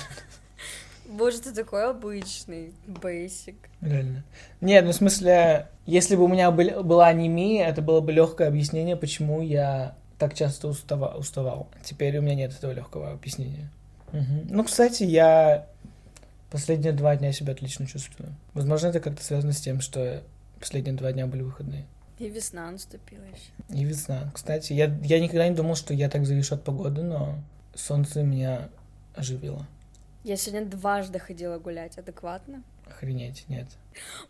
Боже, 1.09 1.41
ты 1.41 1.53
такой 1.53 1.89
обычный, 1.89 2.73
бейсик. 2.87 3.57
Реально. 3.81 4.25
Нет, 4.61 4.85
ну 4.85 4.91
в 4.91 4.95
смысле, 4.95 5.69
если 5.85 6.17
бы 6.17 6.25
у 6.25 6.29
меня 6.29 6.51
был- 6.51 6.83
была 6.83 7.07
анемия, 7.09 7.69
это 7.69 7.83
было 7.83 8.01
бы 8.01 8.13
легкое 8.13 8.49
объяснение, 8.49 8.97
почему 8.97 9.41
я 9.41 9.97
так 10.19 10.35
часто 10.35 10.69
устава- 10.69 11.17
уставал. 11.17 11.69
Теперь 11.85 12.19
у 12.19 12.23
меня 12.23 12.35
нет 12.35 12.53
этого 12.53 12.73
легкого 12.73 13.13
объяснения. 13.13 13.71
Мгм. 14.13 14.47
Ну, 14.51 14.65
кстати, 14.65 15.03
я 15.03 15.67
Последние 16.51 16.93
два 16.93 17.17
дня 17.17 17.33
себя 17.33 17.53
отлично 17.53 17.87
чувствую. 17.87 18.33
Возможно, 18.55 18.87
это 18.89 19.01
как-то 19.01 19.23
связано 19.23 19.53
с 19.53 19.61
тем, 19.61 19.81
что 19.81 20.23
последние 20.61 20.95
два 20.95 21.13
дня 21.13 21.27
были 21.27 21.43
выходные. 21.43 21.85
И 22.19 22.29
весна 22.29 22.71
наступила 22.71 23.25
еще. 23.25 23.79
И 23.81 23.85
весна. 23.85 24.31
Кстати, 24.33 24.73
я, 24.73 24.87
я 25.03 25.21
никогда 25.21 25.49
не 25.49 25.55
думал, 25.55 25.75
что 25.75 25.93
я 25.93 26.09
так 26.09 26.25
завишу 26.25 26.55
от 26.55 26.63
погоды, 26.63 27.03
но 27.03 27.35
солнце 27.75 28.23
меня 28.23 28.69
оживило. 29.15 29.67
Я 30.23 30.37
сегодня 30.37 30.67
дважды 30.67 31.19
ходила 31.19 31.59
гулять, 31.59 31.99
адекватно? 31.99 32.63
Охренеть, 32.87 33.45
нет. 33.49 33.67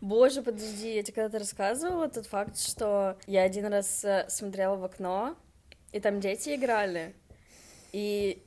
Боже, 0.01 0.43
подожди, 0.43 0.97
я 0.97 1.03
тебе 1.03 1.15
когда-то 1.15 1.39
рассказывала 1.39 2.09
тот 2.09 2.27
факт, 2.27 2.59
что 2.59 3.17
я 3.27 3.43
один 3.43 3.67
раз 3.67 4.05
э, 4.05 4.25
смотрела 4.29 4.77
в 4.77 4.85
окно, 4.85 5.37
и 5.97 6.01
там 6.01 6.21
дети 6.21 6.55
играли, 6.55 7.15
и 7.93 8.43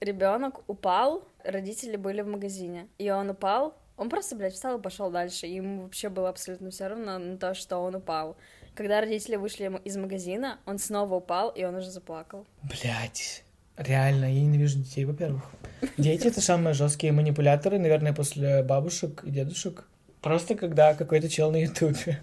ребенок 0.00 0.60
упал, 0.68 1.24
родители 1.42 1.96
были 1.96 2.20
в 2.20 2.26
магазине, 2.26 2.88
и 2.98 3.10
он 3.10 3.30
упал, 3.30 3.74
он 3.96 4.10
просто, 4.10 4.36
блядь, 4.36 4.52
встал 4.52 4.78
и 4.78 4.82
пошел 4.82 5.10
дальше, 5.10 5.46
и 5.46 5.54
ему 5.54 5.84
вообще 5.84 6.10
было 6.10 6.28
абсолютно 6.28 6.70
все 6.70 6.88
равно 6.88 7.18
на 7.18 7.38
то, 7.38 7.54
что 7.54 7.78
он 7.78 7.94
упал. 7.94 8.36
Когда 8.74 9.00
родители 9.00 9.36
вышли 9.36 9.80
из 9.84 9.96
магазина, 9.96 10.58
он 10.66 10.78
снова 10.78 11.14
упал, 11.14 11.48
и 11.50 11.64
он 11.64 11.74
уже 11.74 11.90
заплакал. 11.90 12.46
Блять. 12.62 13.44
Реально, 13.78 14.26
я 14.26 14.40
ненавижу 14.42 14.78
детей, 14.78 15.06
во-первых. 15.06 15.50
Дети— 15.96 16.26
это 16.28 16.42
самые 16.42 16.74
жесткие 16.74 17.12
манипуляторы, 17.12 17.78
наверное, 17.78 18.12
после 18.12 18.62
бабушек 18.62 19.24
и 19.24 19.30
дедушек. 19.30 19.88
Просто 20.20 20.54
когда 20.54 20.92
какой-то 20.92 21.30
чел 21.30 21.50
на 21.50 21.62
ютубе 21.62 22.20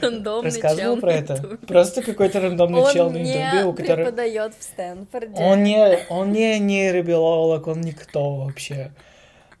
Рандомный 0.00 0.50
рассказывал 0.50 0.94
чел 0.94 1.00
про 1.00 1.12
это. 1.12 1.58
Просто 1.66 2.02
какой-то 2.02 2.40
рандомный 2.40 2.80
Он 2.80 2.92
чел 2.92 3.10
на 3.10 3.16
ютубе, 3.16 3.64
у 3.64 3.72
которого... 3.72 4.04
преподает 4.04 4.54
в 4.54 4.62
Стэнфорде. 4.62 5.42
Он 5.42 5.62
не, 5.62 5.98
он 6.08 6.32
не 6.32 6.58
нейробиолог, 6.58 7.66
он 7.66 7.80
никто 7.80 8.36
вообще. 8.36 8.92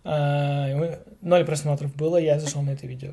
А, 0.04 0.68
Ноль 1.20 1.44
просмотров 1.44 1.94
было, 1.96 2.16
я 2.16 2.38
зашел 2.38 2.62
на 2.62 2.70
это 2.70 2.86
видео. 2.86 3.12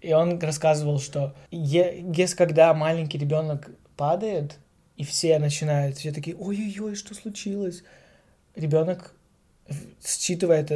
И 0.00 0.12
он 0.12 0.38
рассказывал, 0.40 0.98
что 0.98 1.34
если 1.50 2.36
когда 2.36 2.74
маленький 2.74 3.18
ребенок 3.18 3.70
падает, 3.96 4.58
и 4.96 5.04
все 5.04 5.38
начинают, 5.38 5.96
все 5.96 6.12
такие, 6.12 6.36
ой-ой-ой, 6.36 6.96
что 6.96 7.14
случилось? 7.14 7.82
Ребенок 8.54 9.14
считывает 10.04 10.70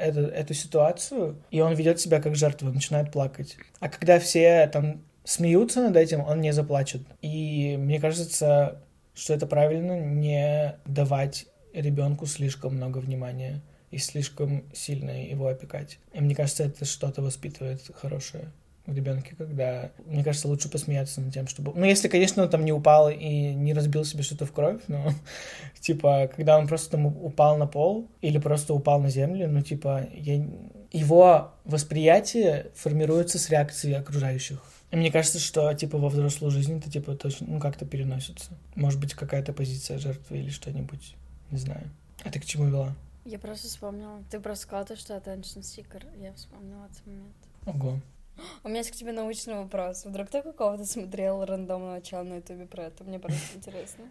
э- 0.00 0.08
это- 0.08 0.20
эту 0.20 0.54
ситуацию, 0.54 1.36
и 1.50 1.60
он 1.60 1.74
ведет 1.74 2.00
себя 2.00 2.20
как 2.20 2.36
жертва, 2.36 2.70
начинает 2.70 3.12
плакать. 3.12 3.56
А 3.80 3.88
когда 3.88 4.18
все 4.18 4.66
там 4.72 5.02
смеются 5.24 5.82
над 5.82 5.96
этим, 5.96 6.20
он 6.20 6.40
не 6.40 6.52
заплачет. 6.52 7.02
И 7.22 7.76
мне 7.78 8.00
кажется, 8.00 8.80
что 9.14 9.34
это 9.34 9.46
правильно 9.46 9.98
не 10.00 10.76
давать 10.86 11.46
ребенку 11.74 12.26
слишком 12.26 12.76
много 12.76 12.98
внимания 12.98 13.60
и 13.90 13.98
слишком 13.98 14.64
сильно 14.72 15.10
его 15.10 15.48
опекать. 15.48 15.98
И 16.12 16.20
мне 16.20 16.34
кажется, 16.34 16.64
это 16.64 16.84
что-то 16.84 17.22
воспитывает 17.22 17.82
хорошее 17.94 18.50
в 18.90 18.96
ребенке, 18.96 19.34
когда, 19.36 19.90
мне 20.06 20.24
кажется, 20.24 20.48
лучше 20.48 20.68
посмеяться 20.68 21.20
над 21.20 21.32
тем, 21.32 21.46
чтобы... 21.46 21.72
Ну, 21.74 21.84
если, 21.84 22.08
конечно, 22.08 22.42
он 22.42 22.50
там 22.50 22.64
не 22.64 22.72
упал 22.72 23.08
и 23.08 23.54
не 23.54 23.72
разбил 23.72 24.04
себе 24.04 24.22
что-то 24.22 24.46
в 24.46 24.52
кровь, 24.52 24.80
но, 24.88 25.12
типа, 25.80 26.30
когда 26.34 26.58
он 26.58 26.68
просто 26.68 26.92
там 26.92 27.06
упал 27.06 27.56
на 27.56 27.66
пол 27.66 28.08
или 28.20 28.38
просто 28.38 28.74
упал 28.74 29.00
на 29.00 29.10
землю, 29.10 29.48
ну, 29.48 29.62
типа, 29.62 30.08
я... 30.14 30.44
его 30.92 31.52
восприятие 31.64 32.70
формируется 32.74 33.38
с 33.38 33.48
реакции 33.50 33.92
окружающих. 33.92 34.62
И 34.90 34.96
мне 34.96 35.12
кажется, 35.12 35.38
что, 35.38 35.72
типа, 35.72 35.98
во 35.98 36.08
взрослую 36.08 36.50
жизнь 36.50 36.78
это, 36.78 36.90
типа, 36.90 37.14
точно, 37.14 37.46
ну, 37.48 37.60
как-то 37.60 37.86
переносится. 37.86 38.50
Может 38.74 38.98
быть, 39.00 39.14
какая-то 39.14 39.52
позиция 39.52 39.98
жертвы 39.98 40.38
или 40.38 40.50
что-нибудь. 40.50 41.14
Не 41.50 41.58
знаю. 41.58 41.88
А 42.24 42.30
ты 42.30 42.40
к 42.40 42.44
чему 42.44 42.66
вела? 42.66 42.94
Я 43.24 43.38
просто 43.38 43.68
вспомнила. 43.68 44.22
Ты 44.30 44.40
просто 44.40 44.62
сказала, 44.62 44.86
то, 44.86 44.96
что 44.96 45.14
attention 45.14 45.60
seeker. 45.60 46.04
Я 46.20 46.32
вспомнила 46.32 46.86
этот 46.86 47.06
момент. 47.06 47.36
Ого. 47.66 48.00
У 48.64 48.68
меня 48.68 48.78
есть 48.78 48.90
к 48.90 48.94
тебе 48.94 49.12
научный 49.12 49.54
вопрос. 49.54 50.04
Вдруг 50.04 50.28
ты 50.28 50.42
какого-то 50.42 50.84
смотрел 50.84 51.44
рандомного 51.44 52.00
чела 52.00 52.22
на 52.22 52.34
ютубе 52.36 52.66
про 52.66 52.84
это? 52.84 53.04
Мне 53.04 53.18
просто 53.18 53.56
интересно. 53.56 54.04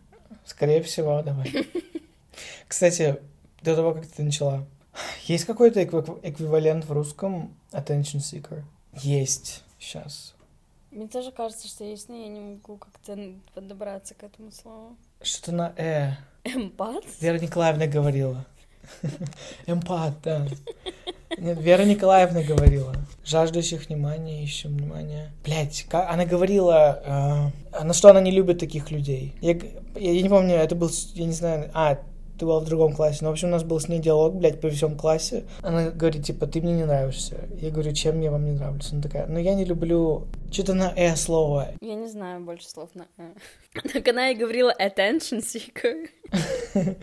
Скорее 0.46 0.82
всего, 0.84 1.22
давай. 1.22 1.68
Кстати, 2.68 3.20
до 3.62 3.76
того, 3.76 3.94
как 3.94 4.08
ты 4.08 4.24
начала, 4.24 4.66
есть 5.26 5.46
какой-то 5.46 5.82
экви- 5.82 6.20
эквивалент 6.24 6.86
в 6.86 6.92
русском 6.92 7.56
attention 7.72 8.20
seeker? 8.20 8.64
Есть. 8.94 9.64
Сейчас. 9.80 10.36
Мне 10.92 11.08
тоже 11.08 11.32
кажется, 11.32 11.68
что 11.68 11.84
есть, 11.84 12.10
но 12.10 12.16
я 12.16 12.28
не 12.28 12.40
могу 12.40 12.78
как-то 12.78 13.18
подобраться 13.54 14.16
к 14.16 14.24
этому 14.24 14.52
слову. 14.52 14.98
Что-то 15.22 15.52
на 15.52 15.74
«э». 15.78 16.14
Эмпат? 16.44 17.04
Вера 17.20 17.38
Николаевна 17.38 17.86
говорила. 17.86 18.46
Эмпат, 19.68 20.16
да. 20.24 20.48
Нет, 21.40 21.60
Вера 21.62 21.84
Николаевна 21.84 22.42
говорила. 22.44 22.94
Жаждущих 23.24 23.88
внимания, 23.88 24.44
ищем 24.44 24.76
внимания. 24.76 25.32
Блять, 25.44 25.86
она 25.92 26.26
говорила, 26.26 27.52
э, 27.74 27.84
на 27.84 27.94
что 27.94 28.10
она 28.10 28.22
не 28.22 28.32
любит 28.32 28.60
таких 28.60 28.92
людей. 28.92 29.36
Я, 29.42 29.54
я, 29.96 30.12
я 30.14 30.22
не 30.22 30.30
помню, 30.30 30.56
это 30.56 30.76
был, 30.76 30.90
я 31.14 31.26
не 31.26 31.34
знаю, 31.34 31.70
а, 31.74 32.00
ты 32.40 32.46
была 32.46 32.60
в 32.60 32.66
другом 32.66 32.94
классе. 32.94 33.20
Но, 33.22 33.30
в 33.30 33.34
общем, 33.34 33.50
у 33.50 33.52
нас 33.52 33.64
был 33.64 33.80
с 33.80 33.88
ней 33.88 34.00
диалог, 34.00 34.36
блядь, 34.36 34.62
по 34.62 34.70
всем 34.70 34.98
классе. 34.98 35.44
Она 35.62 35.90
говорит, 35.92 36.26
типа, 36.26 36.48
ты 36.48 36.62
мне 36.62 36.74
не 36.74 36.86
нравишься. 36.86 37.48
Я 37.62 37.70
говорю, 37.70 37.94
чем 37.94 38.22
я 38.22 38.32
вам 38.32 38.46
не 38.46 38.52
нравлюсь? 38.52 38.92
Она 38.92 39.02
такая, 39.02 39.28
ну, 39.28 39.40
я 39.40 39.54
не 39.54 39.66
люблю 39.66 40.28
что-то 40.52 40.74
на 40.74 40.94
«э» 40.96 41.16
слово. 41.16 41.74
Я 41.82 41.96
не 41.96 42.08
знаю 42.08 42.42
больше 42.42 42.70
слов 42.70 42.90
на 42.96 43.06
«э». 43.18 43.34
Так 43.94 44.08
она 44.08 44.32
и 44.32 44.36
говорила 44.36 44.74
attention 44.80 45.44
seeker. 45.44 46.08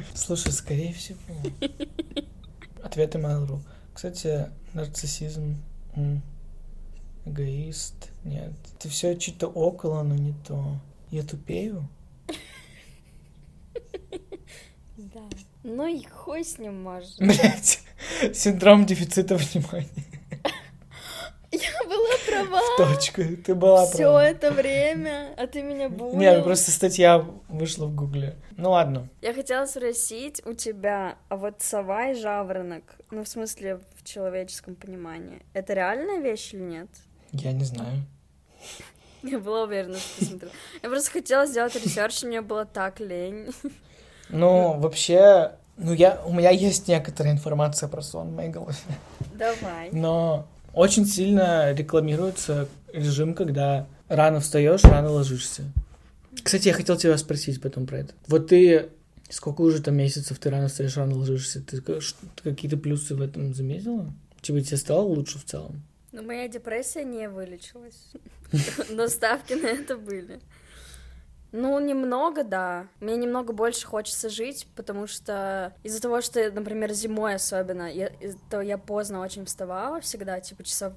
Слушай, 0.14 0.52
скорее 0.52 0.92
всего. 0.94 1.18
Ответы 2.82 3.18
Mail.ru. 3.18 3.60
Кстати, 3.96 4.50
нарциссизм, 4.74 5.56
эгоист, 7.24 8.10
нет. 8.24 8.52
Это 8.74 8.90
все 8.90 9.18
что-то 9.18 9.46
около, 9.46 10.02
но 10.02 10.14
не 10.14 10.34
то. 10.46 10.76
Я 11.10 11.22
тупею? 11.22 11.88
Да. 14.98 15.22
Ну 15.62 15.86
и 15.86 16.04
хуй 16.04 16.44
с 16.44 16.58
ним 16.58 16.82
может. 16.82 17.16
Блять, 17.20 17.80
синдром 18.34 18.84
дефицита 18.84 19.36
внимания. 19.36 19.88
Я 21.50 21.84
была 21.88 22.16
права. 22.28 22.60
В 22.60 22.76
точку. 22.76 23.22
Ты 23.42 23.54
была 23.54 23.86
Все 23.86 23.96
права. 23.96 24.24
это 24.28 24.50
время, 24.50 25.32
а 25.38 25.46
ты 25.46 25.62
меня 25.62 25.88
булил. 25.88 26.18
Не, 26.18 26.42
просто 26.42 26.70
статья 26.70 27.24
вышла 27.48 27.86
в 27.86 27.94
гугле. 27.94 28.36
Ну 28.56 28.70
ладно. 28.70 29.08
Я 29.20 29.34
хотела 29.34 29.66
спросить 29.66 30.42
у 30.46 30.54
тебя, 30.54 31.16
а 31.28 31.36
вот 31.36 31.60
сова 31.60 32.10
и 32.10 32.14
жаворонок, 32.14 32.82
ну, 33.10 33.22
в 33.22 33.28
смысле, 33.28 33.80
в 33.96 34.04
человеческом 34.04 34.74
понимании, 34.76 35.42
это 35.52 35.74
реальная 35.74 36.20
вещь 36.20 36.54
или 36.54 36.62
нет? 36.62 36.88
Я 37.32 37.52
не 37.52 37.64
знаю. 37.64 38.02
Я 39.22 39.38
была 39.38 39.64
уверена, 39.64 39.98
что 39.98 40.20
ты 40.20 40.24
смотрела. 40.26 40.52
Я 40.82 40.88
просто 40.88 41.10
хотела 41.10 41.46
сделать 41.46 41.74
research, 41.74 42.22
и 42.22 42.26
мне 42.26 42.40
было 42.40 42.64
так 42.64 43.00
лень. 43.00 43.48
Ну, 44.28 44.72
вообще, 44.80 45.52
ну 45.76 45.92
я, 45.92 46.20
у 46.26 46.32
меня 46.32 46.50
есть 46.50 46.88
некоторая 46.88 47.32
информация 47.32 47.88
про 47.88 48.02
сон 48.02 48.30
в 48.30 48.34
моей 48.34 48.50
голове. 48.50 48.74
Давай. 49.34 49.90
Но 49.92 50.48
очень 50.74 51.06
сильно 51.06 51.72
рекламируется 51.72 52.66
режим, 52.92 53.34
когда 53.34 53.86
рано 54.08 54.40
встаешь, 54.40 54.82
рано 54.82 55.10
ложишься. 55.10 55.62
Кстати, 56.42 56.68
я 56.68 56.74
хотел 56.74 56.96
тебя 56.96 57.16
спросить 57.18 57.60
потом 57.60 57.86
про 57.86 57.98
это. 57.98 58.14
Вот 58.26 58.48
ты 58.48 58.90
сколько 59.28 59.62
уже 59.62 59.82
там 59.82 59.96
месяцев 59.96 60.38
ты 60.38 60.50
рано 60.50 60.68
встаешь, 60.68 60.96
рано 60.96 61.16
ложишься? 61.16 61.62
Ты, 61.62 61.82
какие-то 62.42 62.76
плюсы 62.76 63.14
в 63.14 63.22
этом 63.22 63.54
заметила? 63.54 64.12
Типа 64.40 64.60
тебе 64.60 64.76
стало 64.76 65.02
лучше 65.02 65.38
в 65.38 65.44
целом? 65.44 65.82
Но 66.12 66.22
моя 66.22 66.48
депрессия 66.48 67.04
не 67.04 67.28
вылечилась. 67.28 68.12
Но 68.90 69.08
ставки 69.08 69.54
на 69.54 69.66
это 69.66 69.96
были. 69.96 70.40
Ну, 71.52 71.78
немного, 71.80 72.44
да. 72.44 72.88
Мне 73.00 73.16
немного 73.16 73.52
больше 73.52 73.86
хочется 73.86 74.28
жить, 74.28 74.66
потому 74.76 75.06
что 75.06 75.74
из-за 75.82 76.00
того, 76.00 76.20
что, 76.20 76.50
например, 76.50 76.92
зимой 76.92 77.34
особенно, 77.34 77.90
я, 77.90 78.10
то 78.50 78.60
я 78.60 78.78
поздно 78.78 79.20
очень 79.20 79.44
вставала 79.46 80.00
всегда, 80.00 80.40
типа 80.40 80.64
часов 80.64 80.92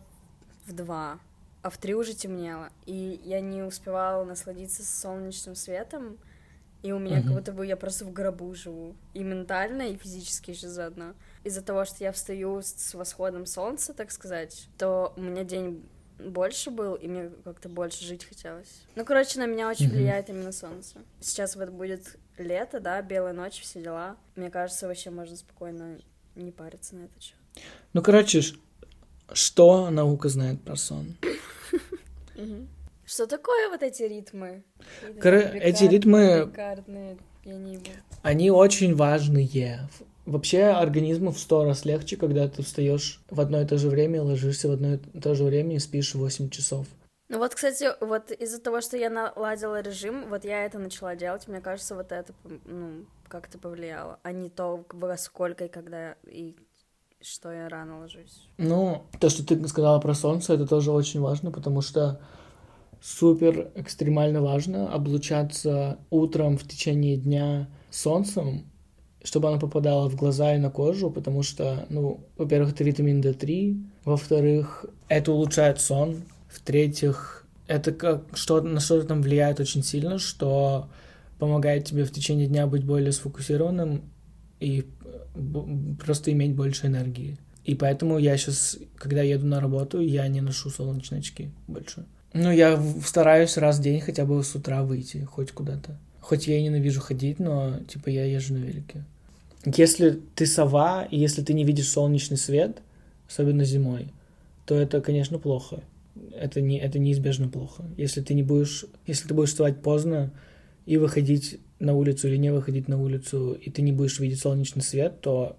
в 0.66 0.74
два, 0.74 1.20
а 1.62 1.70
в 1.70 1.78
три 1.78 1.94
уже 1.96 2.14
темнело. 2.14 2.70
И 2.86 3.20
я 3.24 3.42
не 3.42 3.64
успевала 3.64 4.24
насладиться 4.24 4.84
солнечным 4.84 5.56
светом, 5.56 6.18
и 6.82 6.92
у 6.94 7.00
меня 7.00 7.18
Мгм. 7.18 7.24
как 7.28 7.34
будто 7.34 7.52
бы 7.52 7.66
я 7.66 7.76
просто 7.76 8.06
в 8.06 8.14
гробу 8.14 8.54
живу. 8.56 8.96
И 9.14 9.24
ментально, 9.24 9.84
и 9.90 9.98
физически 9.98 10.52
еще 10.52 10.70
заодно. 10.70 11.14
Из-за 11.44 11.62
того, 11.62 11.84
что 11.86 12.04
я 12.04 12.12
встаю 12.14 12.62
с- 12.62 12.94
восходом 12.94 13.46
солнца, 13.46 13.94
так 13.94 14.12
сказать, 14.12 14.68
то 14.78 15.14
у 15.18 15.22
меня 15.22 15.44
день 15.44 15.84
больше 16.20 16.70
был, 16.72 16.96
и 16.96 17.08
мне 17.08 17.30
как-то 17.44 17.68
больше 17.70 18.04
жить 18.06 18.24
хотелось. 18.26 18.82
Ну, 18.96 19.04
короче, 19.06 19.40
на 19.40 19.46
меня 19.46 19.70
очень 19.70 19.88
Мгм. 19.88 19.96
влияет 19.96 20.30
именно 20.30 20.52
солнце. 20.54 20.98
Сейчас 21.22 21.56
вот 21.58 21.70
будет 21.70 22.18
лето, 22.38 22.80
да, 22.80 23.02
белая 23.02 23.34
ночь, 23.34 23.62
все 23.62 23.82
дела. 23.82 24.16
Мне 24.36 24.50
кажется, 24.50 24.88
вообще 24.88 25.10
можно 25.12 25.36
спокойно 25.36 26.00
не 26.36 26.52
париться 26.52 26.96
на 26.96 27.06
этот 27.06 27.22
счет. 27.22 27.36
Ну, 27.94 28.02
короче, 28.02 28.42
что 29.34 29.90
наука 29.90 30.30
знает 30.30 30.62
про 30.62 30.76
сон? 30.76 31.16
Что 33.06 33.26
такое 33.26 33.70
вот 33.70 33.82
эти 33.82 34.04
ритмы? 34.04 34.64
Эти 35.02 35.84
ритмы-. 35.86 36.52
Они 38.22 38.52
очень 38.52 38.96
важные 38.96 39.88
Вообще 40.26 40.66
организму 40.66 41.32
в 41.32 41.40
сто 41.40 41.66
раз 41.66 41.86
легче, 41.86 42.16
когда 42.16 42.48
ты 42.48 42.62
встаешь 42.62 43.20
в 43.32 43.42
одно 43.42 43.62
и 43.62 43.66
то 43.66 43.80
же 43.80 43.90
время, 43.90 44.22
ложишься 44.22 44.68
в 44.70 44.74
одно 44.74 44.94
и 44.94 44.98
то 44.98 45.34
же 45.34 45.44
время 45.44 45.78
и 45.78 45.80
спишь 45.80 46.14
8 46.14 46.50
часов. 46.50 46.86
Ну 47.30 47.40
вот, 47.40 47.56
кстати, 47.56 47.88
вот 48.00 48.32
из-за 48.32 48.60
того, 48.60 48.82
что 48.82 48.98
я 48.98 49.10
наладила 49.10 49.82
режим, 49.82 50.30
вот 50.30 50.46
я 50.46 50.66
это 50.66 50.78
начала 50.78 51.16
делать, 51.16 51.48
мне 51.48 51.62
кажется, 51.62 51.96
вот 51.96 52.12
это, 52.12 52.34
ну, 52.66 53.06
как-то 53.28 53.58
повлияло, 53.58 54.20
а 54.24 54.32
не 54.32 54.50
то, 54.50 54.84
во 54.90 55.18
сколько 55.18 55.66
и 55.66 55.68
когда, 55.68 56.16
и 56.26 56.56
что 57.22 57.52
я 57.52 57.68
рано 57.68 58.00
ложусь. 58.00 58.48
Ну, 58.58 59.04
то, 59.20 59.30
что 59.30 59.46
ты 59.46 59.68
сказала 59.68 60.00
про 60.00 60.14
солнце, 60.14 60.54
это 60.54 60.66
тоже 60.66 60.92
очень 60.92 61.20
важно, 61.20 61.52
потому 61.52 61.82
что 61.82 62.22
супер 63.02 63.72
экстремально 63.76 64.42
важно 64.42 64.92
облучаться 64.94 66.00
утром 66.10 66.58
в 66.58 66.68
течение 66.68 67.18
дня 67.18 67.70
солнцем, 67.90 68.66
чтобы 69.24 69.50
оно 69.50 69.60
попадало 69.60 70.10
в 70.10 70.16
глаза 70.16 70.56
и 70.56 70.60
на 70.60 70.70
кожу, 70.70 71.12
потому 71.12 71.44
что, 71.44 71.86
ну, 71.90 72.26
во-первых, 72.38 72.74
это 72.74 72.84
витамин 72.84 73.22
D3, 73.22 73.84
во-вторых, 74.06 74.86
это 75.08 75.32
улучшает 75.32 75.82
сон, 75.82 76.24
в-третьих, 76.50 77.46
это 77.68 77.92
как 77.92 78.36
что 78.36 78.62
на 78.62 78.80
что-то 78.80 79.08
там 79.08 79.22
влияет 79.22 79.60
очень 79.60 79.84
сильно, 79.84 80.18
что 80.18 80.90
помогает 81.38 81.86
тебе 81.86 82.04
в 82.04 82.12
течение 82.12 82.48
дня 82.48 82.66
быть 82.66 82.84
более 82.84 83.12
сфокусированным 83.12 84.04
и 84.60 84.86
просто 86.04 86.32
иметь 86.32 86.56
больше 86.56 86.88
энергии. 86.88 87.38
И 87.66 87.76
поэтому 87.76 88.18
я 88.18 88.38
сейчас, 88.38 88.78
когда 88.96 89.22
еду 89.22 89.46
на 89.46 89.60
работу, 89.60 90.00
я 90.00 90.28
не 90.28 90.42
ношу 90.42 90.70
солнечные 90.70 91.20
очки 91.20 91.50
больше. 91.68 92.06
Ну, 92.34 92.52
я 92.52 92.82
стараюсь 93.06 93.58
раз 93.58 93.80
в 93.80 93.82
день 93.82 94.02
хотя 94.02 94.26
бы 94.26 94.44
с 94.44 94.56
утра 94.56 94.84
выйти, 94.84 95.24
хоть 95.24 95.52
куда-то. 95.52 95.98
Хоть 96.20 96.48
я 96.48 96.58
и 96.58 96.64
ненавижу 96.64 97.02
ходить, 97.02 97.40
но, 97.40 97.80
типа, 97.88 98.10
я 98.10 98.26
езжу 98.26 98.54
на 98.54 98.60
велике. 98.60 99.04
Если 99.66 100.20
ты 100.36 100.46
сова, 100.46 101.06
и 101.06 101.18
если 101.18 101.42
ты 101.42 101.54
не 101.54 101.64
видишь 101.64 101.90
солнечный 101.90 102.38
свет, 102.38 102.82
особенно 103.28 103.64
зимой, 103.64 104.14
то 104.66 104.76
это, 104.76 105.02
конечно, 105.02 105.40
плохо 105.40 105.82
это, 106.36 106.62
не, 106.62 106.80
это 106.80 107.00
неизбежно 107.00 107.48
плохо. 107.50 107.84
Если 107.98 108.22
ты 108.22 108.34
не 108.34 108.44
будешь, 108.44 108.86
если 109.06 109.28
ты 109.28 109.34
будешь 109.34 109.50
вставать 109.50 109.82
поздно 109.82 110.32
и 110.86 110.98
выходить 110.98 111.60
на 111.80 111.94
улицу 111.94 112.28
или 112.28 112.38
не 112.38 112.52
выходить 112.52 112.88
на 112.88 113.02
улицу, 113.02 113.54
и 113.54 113.70
ты 113.70 113.82
не 113.82 113.92
будешь 113.92 114.20
видеть 114.20 114.40
солнечный 114.40 114.82
свет, 114.82 115.22
то 115.22 115.58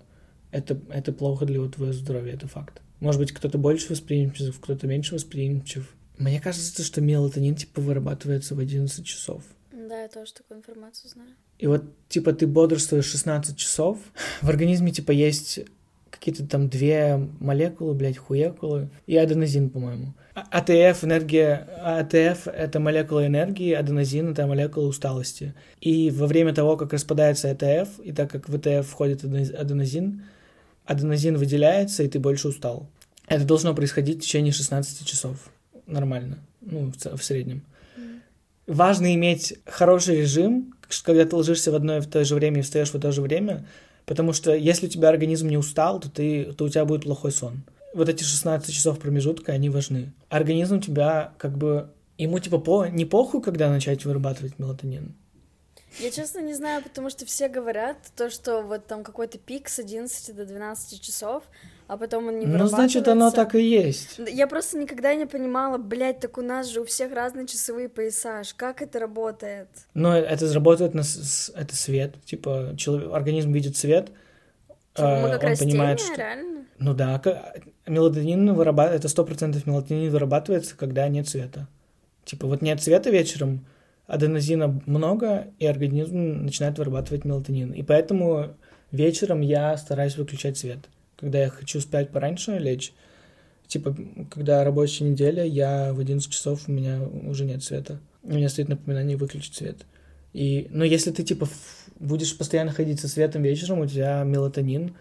это, 0.51 0.79
это 0.91 1.13
плохо 1.13 1.47
для 1.47 1.67
твоего 1.69 1.93
здоровья, 1.93 2.35
это 2.35 2.47
факт. 2.47 2.83
Может 3.01 3.21
быть, 3.21 3.33
кто-то 3.33 3.57
больше 3.59 3.91
восприимчив, 3.91 4.59
кто-то 4.61 4.87
меньше 4.87 5.15
восприимчив. 5.15 5.89
Мне 6.19 6.41
кажется, 6.41 6.83
что 6.83 7.01
мелатонин, 7.01 7.55
типа, 7.55 7.81
вырабатывается 7.81 8.55
в 8.55 8.59
11 8.59 9.05
часов. 9.07 9.43
Да, 9.73 10.03
я 10.03 10.09
тоже 10.09 10.35
такую 10.35 10.59
информацию 10.59 11.11
знаю. 11.11 11.31
И 11.59 11.67
вот, 11.67 11.85
типа, 12.09 12.33
ты 12.35 12.47
бодрствуешь 12.47 13.07
16 13.07 13.57
часов, 13.57 13.99
в 14.43 14.49
организме, 14.49 14.93
типа, 14.93 15.13
есть 15.13 15.61
какие-то 16.11 16.47
там 16.47 16.69
две 16.69 17.17
молекулы, 17.39 17.95
блядь, 17.95 18.19
хуекулы, 18.19 18.91
и 19.07 19.17
аденозин, 19.17 19.71
по-моему. 19.71 20.15
АТФ 20.35 21.05
энергия, 21.05 21.69
АТФ 21.83 22.47
это 22.47 22.79
молекула 22.79 23.27
энергии, 23.27 23.73
аденозин 23.73 24.31
это 24.31 24.47
молекула 24.47 24.87
усталости. 24.87 25.55
И 25.81 26.11
во 26.11 26.27
время 26.27 26.55
того, 26.55 26.77
как 26.77 26.93
распадается 26.93 27.51
АТФ, 27.51 28.01
и 28.05 28.13
так 28.13 28.31
как 28.31 28.49
в 28.49 28.55
АТФ 28.55 28.89
входит 28.89 29.25
аденозин, 29.25 30.23
аденозин 30.85 31.37
выделяется, 31.37 32.05
и 32.05 32.09
ты 32.09 32.21
больше 32.21 32.49
устал. 32.49 32.89
Это 33.27 33.45
должно 33.45 33.75
происходить 33.75 34.19
в 34.19 34.23
течение 34.23 34.53
16 34.53 35.07
часов. 35.07 35.37
Нормально. 35.87 36.39
Ну, 36.61 36.93
в, 36.93 37.17
в 37.17 37.25
среднем. 37.25 37.63
Mm. 37.97 38.21
Важно 38.69 39.15
иметь 39.15 39.55
хороший 39.67 40.21
режим, 40.21 40.75
когда 41.05 41.25
ты 41.25 41.35
ложишься 41.35 41.73
в 41.73 41.75
одно 41.75 41.99
и 41.99 42.01
в 42.01 42.07
то 42.07 42.25
же 42.25 42.35
время 42.35 42.61
и 42.61 42.63
встаешь 42.63 42.93
в 42.93 43.01
то 43.01 43.13
же 43.13 43.23
время, 43.23 43.67
потому 44.07 44.33
что 44.33 44.55
если 44.55 44.87
у 44.87 44.91
тебя 44.91 45.09
организм 45.09 45.49
не 45.49 45.57
устал, 45.57 46.01
то, 46.01 46.11
ты, 46.11 46.53
то 46.53 46.65
у 46.65 46.69
тебя 46.69 46.85
будет 46.85 47.03
плохой 47.03 47.33
сон 47.33 47.63
вот 47.95 48.09
эти 48.09 48.23
16 48.23 48.75
часов 48.75 48.99
промежутка, 48.99 49.53
они 49.53 49.71
важны. 49.71 50.13
Организм 50.29 50.77
у 50.77 50.81
тебя 50.81 51.33
как 51.39 51.57
бы... 51.57 51.91
Ему 52.19 52.39
типа 52.39 52.59
по... 52.59 52.87
не 52.87 53.05
похуй, 53.05 53.43
когда 53.43 53.71
начать 53.71 54.05
вырабатывать 54.05 54.59
мелатонин. 54.59 55.15
Я 55.99 56.11
честно 56.11 56.41
не 56.41 56.55
знаю, 56.55 56.83
потому 56.83 57.11
что 57.11 57.27
все 57.27 57.49
говорят 57.49 57.97
то, 58.15 58.31
что 58.31 58.63
вот 58.63 58.87
там 58.87 59.03
какой-то 59.03 59.39
пик 59.39 59.69
с 59.69 59.81
11 59.81 60.37
до 60.37 60.45
12 60.47 61.01
часов, 61.01 61.43
а 61.89 61.97
потом 61.97 62.29
он 62.29 62.39
не 62.39 62.47
Ну, 62.47 62.67
значит, 62.67 63.09
оно 63.09 63.31
так 63.33 63.57
и 63.57 63.63
есть. 63.63 64.21
Я 64.29 64.47
просто 64.47 64.79
никогда 64.79 65.15
не 65.15 65.27
понимала, 65.27 65.79
блядь, 65.79 66.21
так 66.21 66.39
у 66.39 66.43
нас 66.43 66.69
же 66.69 66.83
у 66.83 66.85
всех 66.85 67.13
разные 67.13 67.47
часовые 67.47 67.89
пояса, 67.89 68.43
как 68.57 68.83
это 68.83 69.01
работает? 69.01 69.69
Ну, 69.95 70.13
это 70.13 70.53
работает 70.53 70.95
на... 70.95 71.01
Это 71.01 71.75
свет, 71.75 72.15
типа, 72.25 72.75
человек, 72.77 73.13
организм 73.13 73.53
видит 73.53 73.77
свет, 73.77 74.13
Типа, 74.95 75.21
мы 75.23 75.31
как 75.31 75.43
он 75.43 75.49
растения, 75.51 75.73
понимает, 75.73 76.01
что... 76.01 76.15
реально? 76.17 76.65
Ну 76.79 76.95
да, 76.95 77.23
мелатонин 77.91 78.55
вырабатывается, 78.55 78.99
это 78.99 79.09
сто 79.09 79.25
процентов 79.25 79.67
мелатонин 79.67 80.11
вырабатывается, 80.11 80.77
когда 80.77 81.07
нет 81.09 81.29
света. 81.29 81.69
Типа 82.25 82.47
вот 82.47 82.63
нет 82.63 82.83
света 82.83 83.11
вечером, 83.11 83.67
аденозина 84.07 84.81
много, 84.87 85.49
и 85.59 85.67
организм 85.67 86.45
начинает 86.45 86.79
вырабатывать 86.79 87.25
мелатонин. 87.25 87.73
И 87.73 87.83
поэтому 87.83 88.55
вечером 88.91 89.41
я 89.41 89.77
стараюсь 89.77 90.17
выключать 90.17 90.59
свет. 90.59 90.79
Когда 91.17 91.41
я 91.41 91.49
хочу 91.49 91.81
спать 91.81 92.11
пораньше 92.11 92.59
лечь, 92.59 92.93
типа, 93.67 93.97
когда 94.31 94.65
рабочая 94.65 95.05
неделя, 95.05 95.45
я 95.45 95.93
в 95.93 96.01
11 96.01 96.31
часов 96.31 96.69
у 96.69 96.73
меня 96.73 97.01
уже 97.03 97.45
нет 97.45 97.63
света. 97.63 98.01
У 98.23 98.35
меня 98.35 98.49
стоит 98.49 98.69
напоминание 98.69 99.17
выключить 99.17 99.55
свет. 99.55 99.87
И, 100.33 100.69
но 100.71 100.85
если 100.85 101.11
ты, 101.11 101.23
типа, 101.23 101.49
будешь 101.99 102.37
постоянно 102.37 102.73
ходить 102.73 103.01
со 103.01 103.09
светом 103.09 103.43
вечером, 103.43 103.81
у 103.81 103.87
тебя 103.87 104.23
мелатонин 104.25 104.95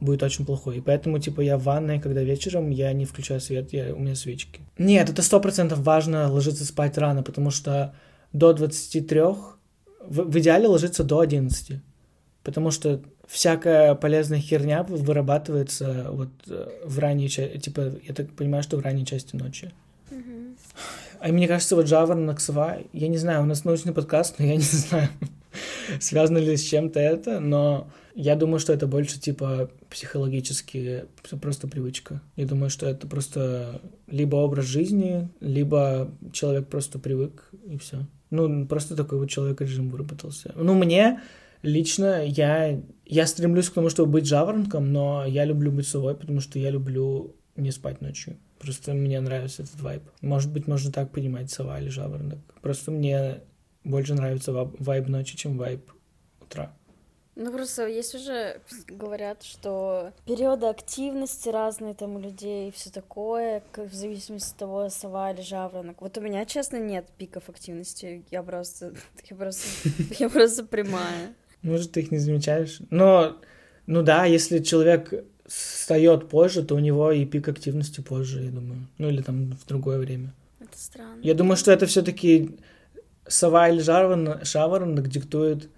будет 0.00 0.22
очень 0.22 0.44
плохой. 0.44 0.78
И 0.78 0.80
поэтому, 0.80 1.18
типа, 1.18 1.40
я 1.40 1.56
в 1.56 1.62
ванной, 1.62 2.00
когда 2.00 2.22
вечером, 2.22 2.70
я 2.70 2.92
не 2.92 3.04
включаю 3.04 3.40
свет, 3.40 3.72
я, 3.72 3.94
у 3.94 3.98
меня 3.98 4.14
свечки. 4.14 4.60
Нет, 4.78 5.10
это 5.10 5.22
сто 5.22 5.40
процентов 5.40 5.80
важно 5.80 6.30
ложиться 6.30 6.64
спать 6.64 6.98
рано, 6.98 7.22
потому 7.22 7.50
что 7.50 7.94
до 8.32 8.52
23, 8.52 9.20
в, 9.20 9.50
в 10.08 10.38
идеале 10.38 10.66
ложиться 10.66 11.04
до 11.04 11.20
11, 11.20 11.80
потому 12.42 12.70
что 12.70 13.02
всякая 13.26 13.94
полезная 13.94 14.40
херня 14.40 14.82
вырабатывается 14.82 16.08
вот 16.10 16.30
э, 16.48 16.68
в 16.84 16.98
ранней 16.98 17.28
части, 17.28 17.58
типа, 17.58 17.92
я 18.06 18.14
так 18.14 18.30
понимаю, 18.32 18.62
что 18.62 18.76
в 18.76 18.80
ранней 18.80 19.06
части 19.06 19.36
ночи. 19.36 19.72
Mm-hmm. 20.10 20.56
А 21.20 21.28
мне 21.28 21.48
кажется, 21.48 21.76
вот 21.76 21.86
жаворонок, 21.86 22.40
сова, 22.40 22.78
я 22.92 23.08
не 23.08 23.16
знаю, 23.16 23.42
у 23.42 23.46
нас 23.46 23.64
научный 23.64 23.94
подкаст, 23.94 24.38
но 24.38 24.44
я 24.44 24.56
не 24.56 24.62
знаю, 24.62 25.08
связано 26.00 26.38
ли 26.38 26.56
с 26.56 26.62
чем-то 26.62 27.00
это, 27.00 27.40
но 27.40 27.88
я 28.14 28.36
думаю, 28.36 28.60
что 28.60 28.72
это 28.72 28.86
больше 28.86 29.20
типа 29.20 29.70
психологически, 29.90 31.06
просто 31.40 31.66
привычка. 31.66 32.22
Я 32.36 32.46
думаю, 32.46 32.70
что 32.70 32.86
это 32.86 33.06
просто 33.06 33.80
либо 34.06 34.36
образ 34.36 34.66
жизни, 34.66 35.28
либо 35.40 36.10
человек 36.32 36.68
просто 36.68 36.98
привык, 36.98 37.50
и 37.66 37.76
все. 37.76 38.06
Ну, 38.30 38.66
просто 38.66 38.96
такой 38.96 39.18
вот 39.18 39.30
человек 39.30 39.60
режим 39.60 39.90
выработался. 39.90 40.52
Ну, 40.56 40.74
мне 40.74 41.20
лично, 41.62 42.24
я, 42.24 42.80
я 43.04 43.26
стремлюсь 43.26 43.68
к 43.68 43.74
тому, 43.74 43.90
чтобы 43.90 44.12
быть 44.12 44.26
жаворонком, 44.26 44.92
но 44.92 45.24
я 45.26 45.44
люблю 45.44 45.72
быть 45.72 45.88
совой, 45.88 46.14
потому 46.14 46.40
что 46.40 46.58
я 46.58 46.70
люблю 46.70 47.34
не 47.56 47.72
спать 47.72 48.00
ночью. 48.00 48.36
Просто 48.58 48.94
мне 48.94 49.20
нравится 49.20 49.62
этот 49.62 49.80
вайб. 49.80 50.02
Может 50.20 50.52
быть, 50.52 50.66
можно 50.68 50.92
так 50.92 51.10
понимать, 51.10 51.50
сова 51.50 51.80
или 51.80 51.88
жаворонок. 51.88 52.38
Просто 52.62 52.90
мне 52.90 53.40
больше 53.82 54.14
нравится 54.14 54.52
вайб 54.52 55.08
ночи, 55.08 55.36
чем 55.36 55.58
вайб 55.58 55.90
утра. 56.40 56.72
Ну, 57.36 57.50
просто 57.50 57.88
есть 57.88 58.14
уже, 58.14 58.60
говорят, 58.86 59.42
что 59.42 60.12
периоды 60.24 60.66
активности 60.66 61.48
разные 61.48 61.94
там 61.94 62.14
у 62.14 62.20
людей 62.20 62.68
и 62.68 62.70
все 62.70 62.90
такое, 62.90 63.62
как 63.72 63.90
в 63.90 63.94
зависимости 63.94 64.52
от 64.52 64.58
того, 64.58 64.88
сова 64.88 65.32
или 65.32 65.42
жаворонок. 65.42 66.00
Вот 66.00 66.16
у 66.16 66.20
меня, 66.20 66.44
честно, 66.44 66.76
нет 66.76 67.06
пиков 67.18 67.48
активности. 67.48 68.24
Я 68.30 68.42
просто, 68.44 68.94
я 69.30 69.36
просто, 69.36 69.66
я 70.18 70.28
просто 70.28 70.64
прямая. 70.64 71.34
Может, 71.62 71.92
ты 71.92 72.00
их 72.02 72.12
не 72.12 72.18
замечаешь? 72.18 72.78
Но, 72.90 73.36
ну 73.86 74.02
да, 74.02 74.26
если 74.26 74.60
человек 74.60 75.12
встает 75.46 76.28
позже, 76.28 76.62
то 76.62 76.76
у 76.76 76.78
него 76.78 77.10
и 77.10 77.24
пик 77.24 77.48
активности 77.48 78.00
позже, 78.00 78.42
я 78.42 78.50
думаю. 78.50 78.86
Ну 78.98 79.08
или 79.08 79.22
там 79.22 79.52
в 79.52 79.66
другое 79.66 79.98
время. 79.98 80.32
Это 80.60 80.78
странно. 80.78 81.20
Я 81.22 81.34
думаю, 81.34 81.56
что 81.56 81.72
это 81.72 81.86
все-таки 81.86 82.56
сова 83.26 83.68
или 83.68 83.80
жаворонок 83.80 85.08
диктует 85.08 85.68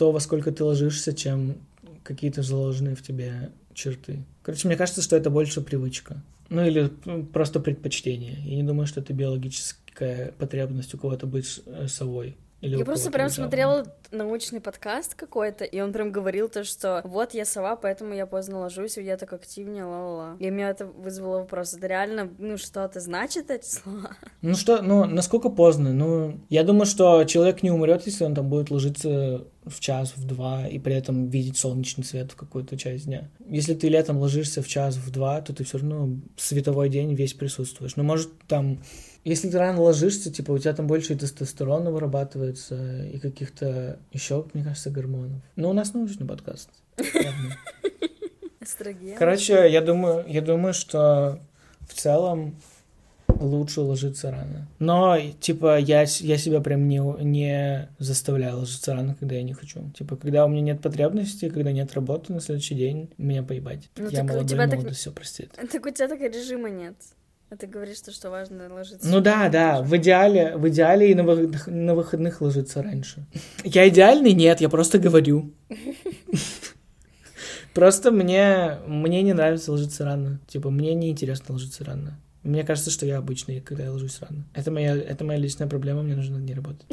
то, 0.00 0.12
во 0.12 0.20
сколько 0.20 0.50
ты 0.50 0.64
ложишься, 0.64 1.12
чем 1.12 1.58
какие-то 2.04 2.42
заложенные 2.42 2.96
в 2.96 3.02
тебе 3.02 3.50
черты. 3.74 4.24
Короче, 4.42 4.66
мне 4.66 4.74
кажется, 4.78 5.02
что 5.02 5.14
это 5.14 5.28
больше 5.28 5.60
привычка. 5.60 6.22
Ну 6.48 6.64
или 6.64 6.90
ну, 7.04 7.22
просто 7.22 7.60
предпочтение. 7.60 8.38
Я 8.46 8.56
не 8.56 8.62
думаю, 8.62 8.86
что 8.86 9.00
это 9.00 9.12
биологическая 9.12 10.32
потребность 10.38 10.94
у 10.94 10.98
кого-то 10.98 11.26
быть 11.26 11.60
э, 11.66 11.86
совой. 11.86 12.34
Или 12.60 12.76
я 12.76 12.84
просто 12.84 13.10
прям 13.10 13.30
смотрела 13.30 13.86
научный 14.10 14.60
подкаст 14.60 15.14
какой-то, 15.14 15.64
и 15.64 15.80
он 15.80 15.92
прям 15.92 16.12
говорил 16.12 16.48
то, 16.48 16.64
что 16.64 17.00
вот 17.04 17.32
я 17.32 17.44
сова, 17.44 17.76
поэтому 17.76 18.12
я 18.14 18.26
поздно 18.26 18.60
ложусь, 18.60 18.98
и 18.98 19.02
я 19.02 19.16
так 19.16 19.32
активнее, 19.32 19.84
ла-ла-ла. 19.84 20.36
И 20.38 20.50
меня 20.50 20.70
это 20.70 20.84
вызвало 20.84 21.38
вопрос, 21.38 21.74
это 21.74 21.86
реально, 21.86 22.28
ну, 22.38 22.58
что 22.58 22.84
это 22.84 23.00
значит, 23.00 23.50
эти 23.50 23.66
слова? 23.66 24.10
Ну 24.42 24.54
что, 24.54 24.82
ну, 24.82 25.06
насколько 25.06 25.48
поздно? 25.48 25.92
Ну, 25.92 26.40
я 26.50 26.62
думаю, 26.62 26.86
что 26.86 27.24
человек 27.24 27.62
не 27.62 27.70
умрет, 27.70 28.04
если 28.04 28.24
он 28.24 28.34
там 28.34 28.48
будет 28.48 28.70
ложиться 28.70 29.46
в 29.64 29.80
час, 29.80 30.14
в 30.16 30.26
два, 30.26 30.66
и 30.66 30.78
при 30.78 30.94
этом 30.94 31.28
видеть 31.28 31.56
солнечный 31.56 32.04
свет 32.04 32.32
в 32.32 32.36
какую-то 32.36 32.76
часть 32.76 33.06
дня. 33.06 33.30
Если 33.46 33.74
ты 33.74 33.88
летом 33.88 34.18
ложишься 34.18 34.62
в 34.62 34.68
час, 34.68 34.96
в 34.96 35.10
два, 35.10 35.40
то 35.40 35.54
ты 35.54 35.64
все 35.64 35.78
равно 35.78 36.16
световой 36.36 36.88
день 36.88 37.14
весь 37.14 37.34
присутствуешь. 37.34 37.96
Но 37.96 38.02
может 38.02 38.30
там, 38.48 38.82
если 39.24 39.50
ты 39.50 39.58
рано 39.58 39.80
ложишься, 39.80 40.30
типа 40.32 40.52
у 40.52 40.58
тебя 40.58 40.72
там 40.72 40.86
больше 40.86 41.12
и 41.14 41.16
тестостерона 41.16 41.90
вырабатывается, 41.90 43.04
и 43.04 43.18
каких-то 43.18 43.98
еще, 44.12 44.46
мне 44.54 44.64
кажется, 44.64 44.90
гормонов. 44.90 45.42
Но 45.56 45.70
у 45.70 45.72
нас 45.72 45.94
научный 45.94 46.26
подкаст. 46.26 46.70
Эстроген. 48.60 49.16
Короче, 49.16 49.70
я 49.70 49.80
думаю, 49.80 50.24
я 50.28 50.42
думаю, 50.42 50.74
что 50.74 51.40
в 51.88 51.94
целом 51.94 52.56
лучше 53.40 53.80
ложиться 53.80 54.30
рано. 54.30 54.68
Но, 54.78 55.18
типа, 55.40 55.78
я, 55.78 56.02
я 56.02 56.38
себя 56.38 56.60
прям 56.60 56.88
не, 56.88 56.98
не 57.22 57.88
заставляю 57.98 58.58
ложиться 58.58 58.94
рано, 58.94 59.16
когда 59.18 59.36
я 59.36 59.42
не 59.42 59.54
хочу. 59.54 59.90
Типа, 59.90 60.16
когда 60.16 60.44
у 60.44 60.48
меня 60.48 60.60
нет 60.60 60.82
потребности, 60.82 61.48
когда 61.48 61.72
нет 61.72 61.92
работы 61.94 62.32
на 62.32 62.40
следующий 62.40 62.74
день, 62.74 63.10
меня 63.18 63.42
поебать. 63.42 63.88
Ну, 63.96 64.08
я 64.08 64.20
так 64.20 64.24
у 64.24 64.28
молодой, 64.28 64.48
тебя 64.48 64.68
так- 64.68 64.92
все 64.92 65.10
простит. 65.10 65.52
Так 65.72 65.86
у 65.86 65.90
тебя 65.90 66.08
так 66.08 66.20
режима 66.20 66.68
нет. 66.68 66.94
А 67.50 67.56
ты 67.56 67.66
говоришь, 67.66 67.96
что, 67.96 68.12
что 68.12 68.30
важно 68.30 68.72
ложиться. 68.72 69.08
Ну 69.08 69.20
да, 69.20 69.48
да, 69.48 69.82
в 69.82 69.96
идеале, 69.96 70.56
в 70.56 70.68
идеале 70.68 71.10
и 71.10 71.14
на 71.14 71.24
выходных, 71.24 71.66
на 71.66 71.94
выходных 71.96 72.40
ложиться 72.40 72.80
раньше. 72.80 73.26
Я 73.64 73.88
идеальный? 73.88 74.32
Нет, 74.34 74.60
я 74.60 74.68
просто 74.68 75.00
говорю. 75.00 75.52
Просто 77.74 78.12
мне, 78.12 78.78
мне 78.86 79.22
не 79.22 79.32
нравится 79.32 79.72
ложиться 79.72 80.04
рано. 80.04 80.40
Типа, 80.46 80.70
мне 80.70 80.94
не 80.94 81.10
интересно 81.10 81.54
ложиться 81.54 81.84
рано. 81.84 82.20
Мне 82.44 82.62
кажется, 82.62 82.90
что 82.90 83.04
я 83.04 83.18
обычный, 83.18 83.60
когда 83.60 83.84
я 83.84 83.92
ложусь 83.92 84.20
рано. 84.20 84.44
Это 84.54 84.70
моя, 84.70 84.96
это 84.96 85.24
моя 85.24 85.38
личная 85.38 85.66
проблема, 85.66 86.02
мне 86.02 86.14
нужно 86.14 86.38
над 86.38 86.46
ней 86.46 86.54
работать. 86.54 86.86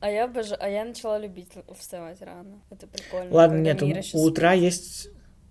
А 0.00 0.10
я 0.10 0.24
обожаю, 0.24 0.58
а 0.62 0.68
я 0.68 0.84
начала 0.84 1.18
любить 1.18 1.50
вставать 1.78 2.22
рано. 2.22 2.62
Это 2.70 2.86
прикольно. 2.86 3.34
Ладно, 3.34 3.58
нет, 3.58 3.82
у 4.14 4.22
утра 4.22 4.52
есть... 4.52 5.08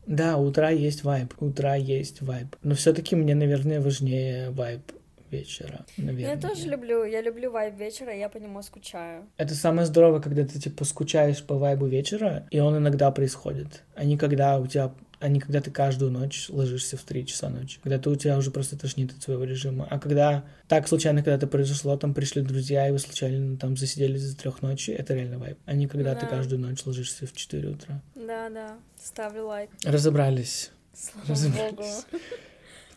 Да, 0.09 0.37
утра 0.37 0.71
есть 0.71 1.03
вайб. 1.03 1.33
Утра 1.39 1.75
есть 1.75 2.23
вайб. 2.23 2.55
Но 2.63 2.73
все-таки 2.73 3.15
мне, 3.15 3.35
наверное, 3.35 3.79
важнее 3.79 4.49
вайб 4.49 4.81
вечера. 5.29 5.85
Ну, 5.97 6.07
Наверное. 6.07 6.35
я 6.35 6.41
тоже 6.41 6.67
люблю, 6.67 7.03
я 7.03 7.21
люблю 7.21 7.51
вайб 7.51 7.77
вечера, 7.77 8.11
я 8.11 8.27
по 8.27 8.37
нему 8.37 8.59
скучаю. 8.63 9.27
Это 9.37 9.53
самое 9.53 9.85
здоровое, 9.85 10.19
когда 10.19 10.43
ты, 10.43 10.59
типа, 10.59 10.83
скучаешь 10.83 11.43
по 11.43 11.59
вайбу 11.59 11.85
вечера, 11.85 12.47
и 12.49 12.59
он 12.59 12.75
иногда 12.77 13.11
происходит. 13.11 13.83
А 13.93 14.03
не 14.03 14.17
когда 14.17 14.57
у 14.59 14.65
тебя... 14.65 14.91
А 15.19 15.27
не 15.27 15.39
когда 15.41 15.59
ты 15.59 15.69
каждую 15.69 16.11
ночь 16.11 16.47
ложишься 16.49 16.95
в 16.95 17.01
3 17.03 17.25
часа 17.25 17.49
ночи. 17.49 17.79
Когда 17.83 17.99
ты, 17.99 18.09
у 18.09 18.15
тебя 18.15 18.37
уже 18.37 18.51
просто 18.51 18.77
тошнит 18.77 19.11
от 19.11 19.21
своего 19.21 19.43
режима. 19.43 19.85
А 19.89 19.99
когда 19.99 20.45
так 20.69 20.87
случайно 20.87 21.21
когда-то 21.23 21.45
произошло, 21.47 21.97
там 21.97 22.13
пришли 22.13 22.41
друзья, 22.41 22.87
и 22.87 22.91
вы 22.91 22.99
случайно 22.99 23.57
там 23.57 23.75
засиделись 23.75 24.21
за 24.21 24.37
трех 24.37 24.61
ночи, 24.61 24.91
это 24.91 25.13
реально 25.13 25.37
вайб. 25.37 25.57
А 25.65 25.73
не 25.73 25.87
когда 25.87 26.15
ты 26.15 26.21
Да. 26.21 26.27
каждую 26.27 26.61
ночь 26.61 26.85
ложишься 26.85 27.27
в 27.27 27.33
4 27.33 27.67
утра. 27.69 28.01
Да, 28.15 28.49
да, 28.49 28.77
ставлю 29.03 29.47
лайк. 29.47 29.69
Разобрались. 29.83 30.71
Слава 30.93 31.27
Разобрались. 31.29 31.75
богу. 31.75 32.23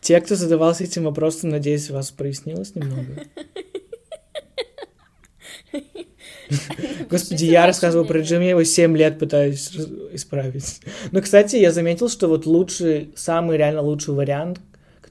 Те, 0.01 0.19
кто 0.21 0.35
задавался 0.35 0.83
этим 0.85 1.03
вопросом, 1.03 1.49
надеюсь, 1.49 1.89
у 1.89 1.93
вас 1.93 2.11
прояснилось 2.11 2.75
немного. 2.75 3.23
Господи, 7.09 7.45
я 7.45 7.65
рассказывал 7.65 8.05
про 8.05 8.19
режим, 8.19 8.41
я 8.41 8.51
его 8.51 8.63
7 8.63 8.95
лет 8.97 9.19
пытаюсь 9.19 9.71
исправить. 10.11 10.81
Но, 11.11 11.21
кстати, 11.21 11.55
я 11.55 11.71
заметил, 11.71 12.09
что 12.09 12.27
вот 12.27 12.45
лучший, 12.45 13.11
самый 13.15 13.57
реально 13.57 13.81
лучший 13.81 14.13
вариант, 14.13 14.59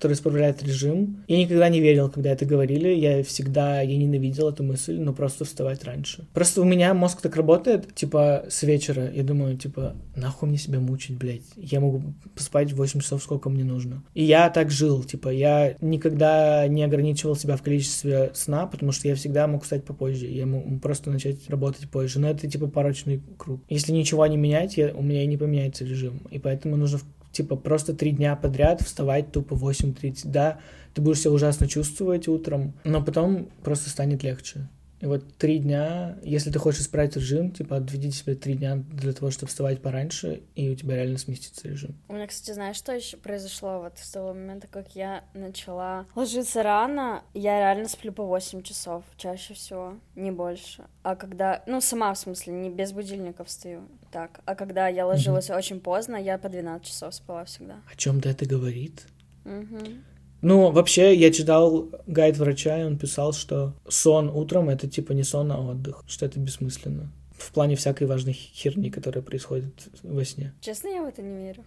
который 0.03 0.15
исправляет 0.15 0.65
режим, 0.65 1.23
я 1.29 1.39
никогда 1.39 1.69
не 1.69 1.79
верил, 1.81 2.11
когда 2.11 2.31
это 2.31 2.45
говорили, 2.45 2.89
я 2.89 3.23
всегда, 3.23 3.83
я 3.83 3.97
ненавидел 3.97 4.49
эту 4.49 4.65
мысль, 4.65 4.99
но 4.99 5.13
просто 5.13 5.45
вставать 5.45 5.85
раньше. 5.85 6.27
Просто 6.35 6.61
у 6.61 6.65
меня 6.65 6.93
мозг 6.93 7.21
так 7.21 7.37
работает, 7.37 7.95
типа, 7.95 8.47
с 8.49 8.65
вечера, 8.65 9.09
я 9.13 9.23
думаю, 9.23 9.57
типа, 9.57 9.95
нахуй 10.17 10.49
мне 10.49 10.59
себя 10.59 10.81
мучить, 10.81 11.17
блядь, 11.17 11.45
я 11.57 11.79
могу 11.79 12.03
поспать 12.35 12.73
8 12.73 12.99
часов, 12.99 13.23
сколько 13.23 13.49
мне 13.49 13.63
нужно. 13.63 14.03
И 14.13 14.25
я 14.25 14.51
так 14.51 14.73
жил, 14.73 15.05
типа, 15.05 15.29
я 15.29 15.77
никогда 15.81 16.67
не 16.67 16.83
ограничивал 16.83 17.37
себя 17.37 17.57
в 17.57 17.63
количестве 17.63 18.33
сна, 18.35 18.67
потому 18.67 18.91
что 18.91 19.07
я 19.07 19.15
всегда 19.15 19.47
мог 19.47 19.63
встать 19.63 19.85
попозже, 19.85 20.27
я 20.27 20.47
мог 20.47 20.83
просто 20.83 21.13
начать 21.13 21.49
работать 21.49 21.89
позже, 21.89 22.19
но 22.19 22.29
это, 22.29 22.51
типа, 22.51 22.67
порочный 22.67 23.23
круг. 23.39 23.61
Если 23.69 23.93
ничего 23.93 24.27
не 24.27 24.37
менять, 24.37 24.77
я- 24.77 24.93
у 24.93 25.03
меня 25.03 25.23
и 25.23 25.27
не 25.27 25.37
поменяется 25.37 25.85
режим, 25.85 26.23
и 26.33 26.41
поэтому 26.41 26.77
нужно 26.77 26.99
типа 27.33 27.57
просто 27.57 27.95
три 27.95 28.13
дня 28.13 28.37
подряд 28.37 28.83
вставать 28.83 29.33
тупо 29.33 29.57
в 29.57 29.69
8.30. 29.69 30.21
Да, 30.25 30.61
ты 30.95 31.03
будешь 31.03 31.21
себя 31.21 31.33
ужасно 31.33 31.67
чувствовать 31.69 32.29
утром, 32.29 32.75
но 32.85 33.03
потом 33.03 33.49
просто 33.63 33.91
станет 33.91 34.23
легче. 34.23 34.69
И 35.03 35.07
вот 35.07 35.37
три 35.37 35.59
дня, 35.59 36.17
если 36.23 36.53
ты 36.53 36.61
хочешь 36.61 36.83
исправить 36.83 37.17
режим, 37.17 37.51
типа 37.51 37.77
отведи 37.77 38.13
себе 38.13 38.37
три 38.37 38.55
дня 38.55 38.77
для 38.77 39.13
того, 39.13 39.33
чтобы 39.33 39.51
вставать 39.51 39.83
пораньше, 39.83 40.43
и 40.55 40.71
у 40.71 40.77
тебя 40.77 40.95
реально 40.95 41.19
сместится 41.19 41.67
режим. 41.67 41.97
У 42.07 42.13
меня, 42.15 42.29
кстати, 42.29 42.55
знаешь, 42.55 42.77
что 42.77 42.93
еще 42.93 43.17
произошло 43.17 43.81
вот 43.81 43.99
с 43.99 44.13
того 44.13 44.29
момента, 44.29 44.69
как 44.71 44.95
я 44.95 45.25
начала 45.35 46.07
ложиться 46.15 46.63
рано, 46.63 47.25
я 47.35 47.59
реально 47.59 47.89
сплю 47.89 48.13
по 48.13 48.25
8 48.25 48.63
часов, 48.63 49.03
чаще 49.17 49.55
всего, 49.55 49.97
не 50.15 50.31
больше. 50.31 50.85
А 51.03 51.17
когда, 51.17 51.65
ну, 51.67 51.81
сама 51.81 52.15
в 52.15 52.19
смысле, 52.19 52.53
не 52.53 52.71
без 52.71 52.93
будильника 52.93 53.43
встаю, 53.43 53.89
так. 54.13 54.41
А 54.45 54.55
когда 54.55 54.87
я 54.87 55.05
ложилась 55.05 55.51
очень 55.51 55.81
поздно, 55.81 56.15
я 56.15 56.39
по 56.39 56.49
12 56.49 56.87
часов 56.87 57.13
спала 57.13 57.45
всегда. 57.45 57.81
О 57.93 57.97
чем-то 57.97 58.29
это 58.29 58.47
говорит? 58.47 59.03
Мгм. 59.45 60.05
Ну, 60.43 60.73
вообще, 60.73 61.15
я 61.15 61.33
читал 61.33 61.89
гайд 62.07 62.37
врача, 62.37 62.81
и 62.81 62.85
он 62.85 62.99
писал, 62.99 63.33
что 63.33 63.75
сон 63.89 64.29
утром— 64.29 64.69
это 64.71 64.89
типа 64.89 65.13
не 65.13 65.23
сон, 65.23 65.53
а 65.53 65.61
отдых, 65.61 66.03
что 66.09 66.27
это 66.27 66.41
бессмысленно. 66.41 67.13
В 67.39 67.53
плане 67.53 67.77
всякой 67.77 68.09
важной 68.09 68.33
херни, 68.33 68.91
которая 68.91 69.23
происходит 69.23 69.73
во 70.03 70.25
сне. 70.25 70.53
Честно, 70.61 70.89
я 70.89 71.03
в 71.03 71.07
это 71.07 71.23
не 71.23 71.45
верю. 71.45 71.65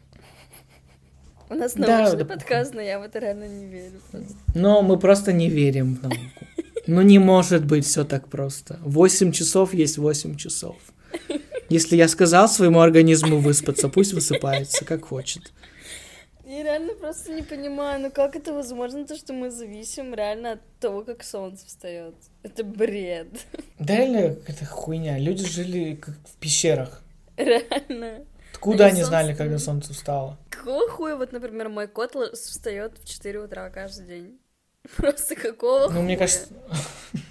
У 1.49 1.55
нас 1.55 1.75
научный 1.75 2.19
да. 2.19 2.25
подкаст, 2.25 2.73
но 2.73 2.81
я 2.81 2.99
в 2.99 3.03
это 3.03 3.19
реально 3.19 3.47
не 3.47 3.65
верю. 3.65 4.01
просто. 4.11 4.35
Но 4.53 4.81
мы 4.81 4.99
просто 4.99 5.31
не 5.31 5.49
верим 5.49 5.95
в 5.95 6.03
науку. 6.03 6.45
Ну 6.87 7.01
не 7.01 7.17
может 7.17 7.65
быть 7.65 7.85
все 7.85 8.03
так 8.03 8.27
просто. 8.27 8.79
8 8.81 9.31
часов 9.31 9.73
есть 9.73 9.97
8 9.97 10.35
часов. 10.35 10.75
Если 11.69 11.95
я 11.95 12.07
сказал 12.07 12.47
своему 12.47 12.79
организму 12.81 13.39
выспаться, 13.39 13.89
пусть 13.89 14.13
высыпается, 14.13 14.85
как 14.85 15.05
хочет. 15.05 15.51
Я 16.45 16.63
реально 16.63 16.93
просто 16.93 17.33
не 17.33 17.41
понимаю, 17.41 18.01
ну 18.01 18.11
как 18.11 18.35
это 18.35 18.53
возможно, 18.53 19.05
то, 19.05 19.15
что 19.15 19.33
мы 19.33 19.49
зависим 19.49 20.13
реально 20.13 20.53
от 20.53 20.59
того, 20.79 21.03
как 21.03 21.23
солнце 21.23 21.65
встает. 21.65 22.15
Это 22.43 22.63
бред. 22.63 23.27
Да 23.79 23.95
реально 23.97 24.35
какая-то 24.35 24.65
хуйня. 24.65 25.17
Люди 25.17 25.43
жили 25.45 25.95
как 25.95 26.15
в 26.27 26.35
пещерах. 26.39 27.01
Реально. 27.37 28.25
Откуда 28.53 28.85
Они 28.85 28.93
они 28.95 29.03
знали, 29.03 29.27
солнце- 29.27 29.37
когда 29.43 29.57
солнце 29.59 29.93
встало? 29.93 30.37
Какого 30.49 30.87
хуя, 30.87 31.15
вот, 31.17 31.31
например, 31.33 31.69
мой 31.69 31.87
кот 31.87 32.13
встает 32.35 32.97
в 32.99 33.07
4 33.07 33.39
утра 33.39 33.69
каждый 33.69 34.05
день? 34.07 34.39
Просто 34.97 35.35
какого 35.35 35.89
Ну, 35.91 36.01
мне 36.03 36.15
хуя? 36.15 36.27
кажется... 36.27 36.47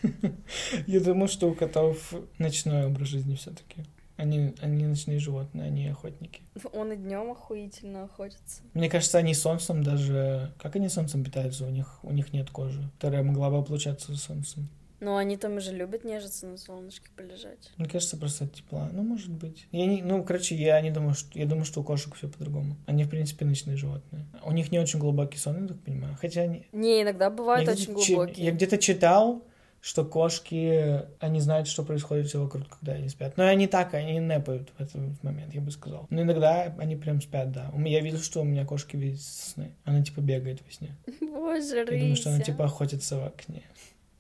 Я 0.87 1.00
думаю, 1.00 1.29
что 1.29 1.48
у 1.48 1.55
котов 1.55 2.12
ночной 2.38 2.87
образ 2.87 3.09
жизни 3.09 3.37
все 3.37 3.50
таки 3.50 3.85
Они, 4.16 4.55
они 4.61 4.87
ночные 4.87 5.18
животные, 5.18 5.66
они 5.66 5.88
охотники. 5.88 6.42
Он 6.72 6.92
и 6.92 6.96
днем 6.96 7.33
охуительно 7.33 8.05
охотится. 8.05 8.62
Мне 8.72 8.88
кажется, 8.88 9.18
они 9.18 9.35
солнцем 9.35 9.83
даже... 9.83 10.53
Как 10.59 10.77
они 10.77 10.88
солнцем 10.88 11.24
питаются? 11.24 11.64
У 11.66 11.70
них, 11.70 11.98
у 12.03 12.12
них 12.12 12.33
нет 12.33 12.50
кожи, 12.50 12.88
которая 12.96 13.22
могла 13.22 13.50
бы 13.50 13.59
облучаться 13.59 14.14
солнцем. 14.16 14.68
Но 15.00 15.16
они 15.16 15.37
там 15.37 15.61
же 15.61 15.72
любят 15.72 16.05
нежиться 16.05 16.46
на 16.46 16.57
солнышке 16.57 17.11
полежать. 17.14 17.70
Мне 17.77 17.88
кажется, 17.88 18.16
просто 18.16 18.44
от 18.44 18.55
тепла. 18.55 18.88
Ну, 18.92 19.03
может 19.03 19.31
быть. 19.31 19.66
Я 19.70 19.85
не, 19.85 20.00
ну, 20.00 20.24
короче, 20.24 20.55
я 20.55 20.81
не 20.81 20.90
думаю, 20.90 21.14
что 21.14 21.38
я 21.38 21.44
думаю, 21.44 21.66
что 21.66 21.83
у 21.83 21.85
кошек 21.85 22.14
все 22.14 22.29
по-другому. 22.29 22.77
Они, 22.87 23.05
в 23.05 23.11
принципе, 23.11 23.44
ночные 23.44 23.77
животные. 23.77 24.24
У 24.42 24.53
них 24.53 24.72
не 24.72 24.79
очень 24.79 24.98
глубокий 24.98 25.37
сон, 25.37 25.61
я 25.61 25.68
так 25.68 25.81
понимаю. 25.81 26.16
Хотя 26.18 26.42
они. 26.42 26.66
Не, 26.72 27.03
иногда 27.03 27.29
бывают 27.29 27.66
я 27.66 27.74
очень 27.74 27.92
глубокие. 27.92 28.46
Я 28.46 28.53
где-то 28.53 28.79
читал, 28.79 29.42
что 29.85 30.03
кошки, 30.03 31.03
они 31.20 31.40
знают, 31.40 31.68
что 31.68 31.83
происходит 31.83 32.29
все 32.29 32.40
вокруг, 32.40 32.66
когда 32.68 32.92
они 32.92 33.11
спят. 33.11 33.37
Но 33.37 33.44
они 33.44 33.66
так, 33.66 33.92
они 33.92 34.14
не 34.14 34.20
нэпают 34.20 34.70
в 34.79 34.81
этот 34.81 35.23
момент, 35.23 35.53
я 35.53 35.61
бы 35.61 35.70
сказал. 35.70 36.07
Но 36.09 36.23
иногда 36.23 36.75
они 36.79 36.97
прям 36.97 37.20
спят, 37.20 37.53
да. 37.53 37.70
Я 37.77 38.01
видел, 38.01 38.20
что 38.20 38.40
у 38.40 38.44
меня 38.44 38.64
кошки 38.64 38.97
видят 38.97 39.20
сны. 39.20 39.75
Она 39.85 40.03
типа 40.03 40.23
бегает 40.23 40.62
во 40.64 40.73
сне. 40.73 40.97
Боже, 41.20 41.77
Я 41.77 41.85
думаю, 41.85 42.16
что 42.16 42.31
она 42.31 42.40
типа 42.40 42.64
охотится 42.64 43.18
в 43.18 43.27
окне. 43.27 43.62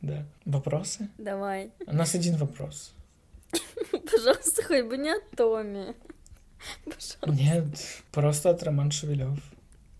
Да. 0.02 0.26
Вопросы? 0.44 1.08
Давай. 1.16 1.70
У 1.86 1.94
нас 1.94 2.14
один 2.14 2.36
вопрос. 2.36 2.92
Пожалуйста, 3.90 4.64
хоть 4.64 4.84
бы 4.84 4.98
не 4.98 5.16
от 5.16 5.30
Томи. 5.30 5.94
Пожалуйста. 6.84 7.30
Нет, 7.30 7.64
просто 8.12 8.50
от 8.50 8.62
Роман 8.62 8.90
Шевелев. 8.90 9.38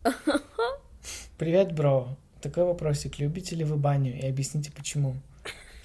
Привет, 1.38 1.72
бро. 1.72 2.18
Такой 2.42 2.64
вопросик. 2.64 3.18
Любите 3.18 3.56
ли 3.56 3.64
вы 3.64 3.76
баню? 3.76 4.14
И 4.14 4.26
объясните, 4.26 4.70
почему. 4.70 5.16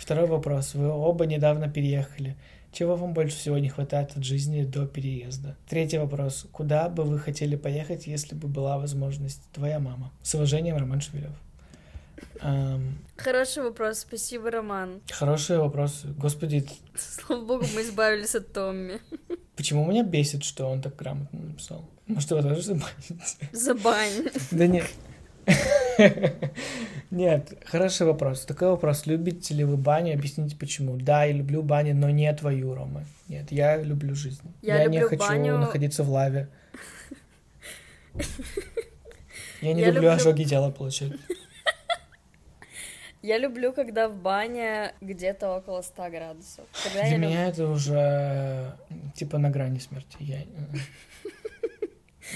Второй 0.09 0.25
вопрос. 0.25 0.73
Вы 0.73 0.89
оба 0.89 1.27
недавно 1.27 1.69
переехали. 1.69 2.35
Чего 2.71 2.95
вам 2.95 3.13
больше 3.13 3.37
всего 3.37 3.59
не 3.59 3.69
хватает 3.69 4.17
от 4.17 4.23
жизни 4.23 4.63
до 4.63 4.87
переезда? 4.87 5.55
Третий 5.69 5.99
вопрос. 5.99 6.47
Куда 6.51 6.89
бы 6.89 7.03
вы 7.03 7.19
хотели 7.19 7.55
поехать, 7.55 8.07
если 8.07 8.33
бы 8.33 8.47
была 8.47 8.79
возможность? 8.79 9.43
Твоя 9.53 9.77
мама. 9.77 10.11
С 10.23 10.33
уважением, 10.33 10.77
Роман 10.77 10.99
Шевелев. 10.99 11.35
Ам, 12.41 12.97
Хороший 13.17 13.61
вопрос, 13.61 13.99
спасибо, 13.99 14.49
Роман. 14.49 15.01
Хорошие 15.11 15.59
вопросы. 15.59 16.07
Господи, 16.17 16.65
Слава 16.95 17.45
богу, 17.45 17.65
мы 17.75 17.83
избавились 17.83 18.33
от 18.33 18.51
Томми. 18.51 18.99
почему 19.55 19.85
меня 19.85 20.01
бесит, 20.01 20.43
что 20.43 20.65
он 20.65 20.81
так 20.81 20.95
грамотно 20.95 21.39
написал? 21.39 21.87
Может, 22.07 22.31
его 22.31 22.41
тоже 22.41 22.63
забанить? 22.63 23.37
Забань. 23.51 24.27
Да 24.49 24.65
нет. 24.65 24.87
Нет, 27.11 27.53
хороший 27.65 28.05
вопрос. 28.05 28.45
Такой 28.45 28.69
вопрос. 28.69 29.07
Любите 29.07 29.53
ли 29.55 29.63
вы 29.63 29.77
баню? 29.77 30.13
Объясните, 30.13 30.55
почему. 30.55 30.95
Да, 30.97 31.23
я 31.23 31.33
люблю 31.33 31.63
баню, 31.63 31.95
но 31.95 32.09
не 32.09 32.31
твою, 32.33 32.75
Рома. 32.75 33.03
Нет, 33.27 33.51
я 33.51 33.77
люблю 33.77 34.13
жизнь. 34.15 34.53
Я 34.61 34.85
не 34.85 34.97
люблю 34.99 35.09
хочу 35.09 35.23
баню- 35.23 35.57
находиться 35.57 36.03
в 36.03 36.09
лаве. 36.09 36.49
Я 39.61 39.73
не 39.73 39.81
Я 39.81 39.87
люблю 39.87 40.03
люблю- 40.03 40.11
ожоги 40.11 40.43
тела 40.45 40.71
получать. 40.71 41.11
Я 43.21 43.37
люблю, 43.37 43.73
когда 43.73 44.07
в 44.07 44.15
бане 44.15 44.93
где-то 45.01 45.57
около 45.57 45.81
100 45.81 46.09
градусов. 46.09 46.65
Тогда 46.83 47.01
Для 47.01 47.09
я 47.09 47.17
меня 47.17 47.47
это 47.49 47.67
уже 47.67 48.73
типа 49.15 49.37
на 49.37 49.49
грани 49.49 49.79
смерти. 49.79 50.15
Я, 50.21 50.37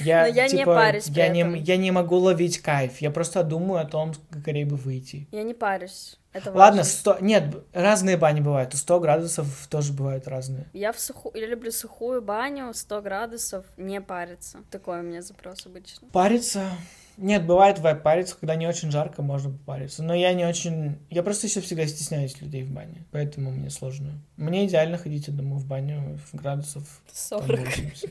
я, 0.02 0.22
Но 0.22 0.28
я 0.28 0.48
не 0.48 0.60
типа, 0.60 0.76
парюсь 0.76 1.06
при 1.06 1.20
я 1.20 1.28
не, 1.28 1.42
этом. 1.42 1.56
я 1.56 1.78
не 1.78 1.92
могу 1.92 2.18
ловить 2.18 2.60
кайф. 2.60 3.00
Я 3.00 3.12
просто 3.12 3.44
думаю 3.44 3.82
о 3.82 3.86
том, 3.86 4.14
скорее 4.40 4.66
бы 4.66 4.76
выйти. 4.76 5.28
Я 5.32 5.44
не 5.44 5.54
парюсь. 5.54 6.18
Это 6.34 6.52
Ладно, 6.52 6.80
важно. 6.80 6.84
100... 6.84 7.18
нет, 7.22 7.44
разные 7.74 8.18
бани 8.18 8.42
бывают. 8.42 8.74
100 8.74 9.00
градусов 9.00 9.68
тоже 9.70 9.94
бывают 9.94 10.28
разные. 10.28 10.68
Я 10.74 10.92
в 10.92 11.00
суху... 11.00 11.32
я 11.36 11.46
люблю 11.46 11.72
сухую 11.72 12.22
баню, 12.24 12.74
100 12.74 13.02
градусов, 13.04 13.66
не 13.78 14.02
париться. 14.02 14.60
Такой 14.72 15.02
у 15.02 15.04
меня 15.04 15.22
запрос 15.22 15.66
обычно. 15.66 16.08
Париться... 16.12 16.70
Нет, 17.16 17.46
бывает 17.46 17.78
бывает 17.78 18.02
париться, 18.02 18.36
когда 18.40 18.56
не 18.56 18.66
очень 18.66 18.90
жарко, 18.90 19.22
можно 19.22 19.52
попариться. 19.52 20.02
Но 20.02 20.16
я 20.16 20.34
не 20.34 20.46
очень... 20.46 20.98
Я 21.12 21.22
просто 21.22 21.46
еще 21.46 21.62
всегда 21.62 21.86
стесняюсь 21.86 22.42
людей 22.42 22.64
в 22.64 22.72
бане, 22.72 23.06
поэтому 23.12 23.52
мне 23.52 23.70
сложно. 23.70 24.20
Мне 24.36 24.66
идеально 24.66 24.98
ходить 24.98 25.30
одному 25.30 25.58
в 25.58 25.68
баню 25.68 26.18
в 26.32 26.36
градусов 26.36 26.84
там, 27.30 27.44
40. 27.44 27.60
80. 27.60 28.10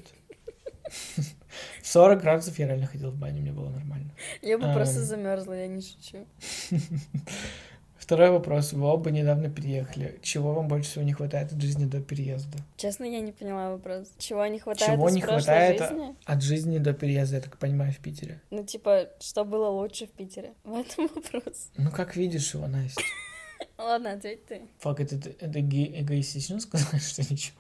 40 1.83 2.21
градусов 2.21 2.59
я 2.59 2.67
реально 2.67 2.87
ходил 2.87 3.11
в 3.11 3.17
баню, 3.17 3.41
мне 3.43 3.53
было 3.53 3.69
нормально. 3.71 4.11
Я 4.41 4.59
бы 4.59 4.67
Ам. 4.67 4.75
просто 4.75 5.03
замерзла, 5.03 5.55
я 5.55 5.67
не 5.67 5.81
шучу. 5.83 6.27
Второй 7.97 8.31
вопрос. 8.31 8.73
Вы 8.73 8.85
оба 8.85 9.13
недавно 9.13 9.49
переехали. 9.49 10.19
Чего 10.23 10.55
вам 10.55 10.67
больше 10.67 10.91
всего 10.91 11.05
не 11.05 11.13
хватает 11.13 11.53
от 11.53 11.63
жизни 11.63 11.85
до 11.85 12.01
переезда? 12.01 12.59
Честно, 12.77 13.05
я 13.05 13.21
не 13.21 13.31
поняла 13.31 13.71
вопрос. 13.71 14.09
Чего 14.19 14.45
не 14.47 14.59
хватает 14.59 14.93
Чего 14.93 15.09
из 15.09 15.15
не 15.15 15.21
хватает 15.21 15.81
а- 15.81 15.89
жизни? 15.89 16.17
от 16.25 16.43
жизни 16.43 16.79
до 16.79 16.95
переезда, 16.95 17.37
я 17.37 17.43
так 17.43 17.59
понимаю, 17.59 17.93
в 17.93 17.99
Питере? 17.99 18.41
Ну, 18.51 18.65
типа, 18.65 19.09
что 19.21 19.45
было 19.45 19.69
лучше 19.69 20.07
в 20.07 20.11
Питере? 20.11 20.53
В 20.65 20.75
этом 20.75 21.09
вопрос. 21.15 21.69
Ну, 21.77 21.91
как 21.93 22.17
видишь 22.17 22.55
его, 22.55 22.67
Настя? 22.67 23.03
Ладно, 23.79 24.13
ответь 24.13 24.47
ты. 24.47 24.63
Фак, 24.81 24.99
это, 25.01 25.15
это 25.15 25.59
эго- 25.61 26.01
эгоистично 26.01 26.59
сказать, 26.59 27.03
что 27.03 27.23
ничего. 27.23 27.59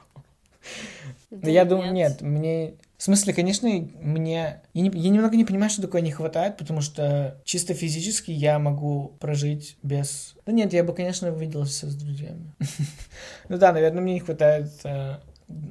Да 1.30 1.36
Да 1.42 1.50
я 1.50 1.64
думаю, 1.64 1.92
нет, 1.92 2.20
мне... 2.20 2.74
В 2.96 3.02
смысле, 3.02 3.34
конечно, 3.34 3.68
мне... 3.68 4.62
Я, 4.74 4.82
не- 4.82 5.00
я 5.00 5.10
немного 5.10 5.36
не 5.36 5.44
понимаю, 5.44 5.70
что 5.70 5.82
такое 5.82 6.02
не 6.02 6.12
хватает, 6.12 6.56
потому 6.56 6.80
что 6.80 7.40
чисто 7.44 7.74
физически 7.74 8.30
я 8.30 8.58
могу 8.58 9.14
прожить 9.18 9.76
без... 9.82 10.34
Да 10.46 10.52
нет, 10.52 10.72
я 10.72 10.84
бы, 10.84 10.92
конечно, 10.94 11.32
увиделся 11.32 11.90
с 11.90 11.94
друзьями. 11.96 12.52
Ну 13.48 13.58
да, 13.58 13.72
наверное, 13.72 14.02
мне 14.02 14.14
не 14.14 14.20
хватает 14.20 14.70
э, 14.84 15.16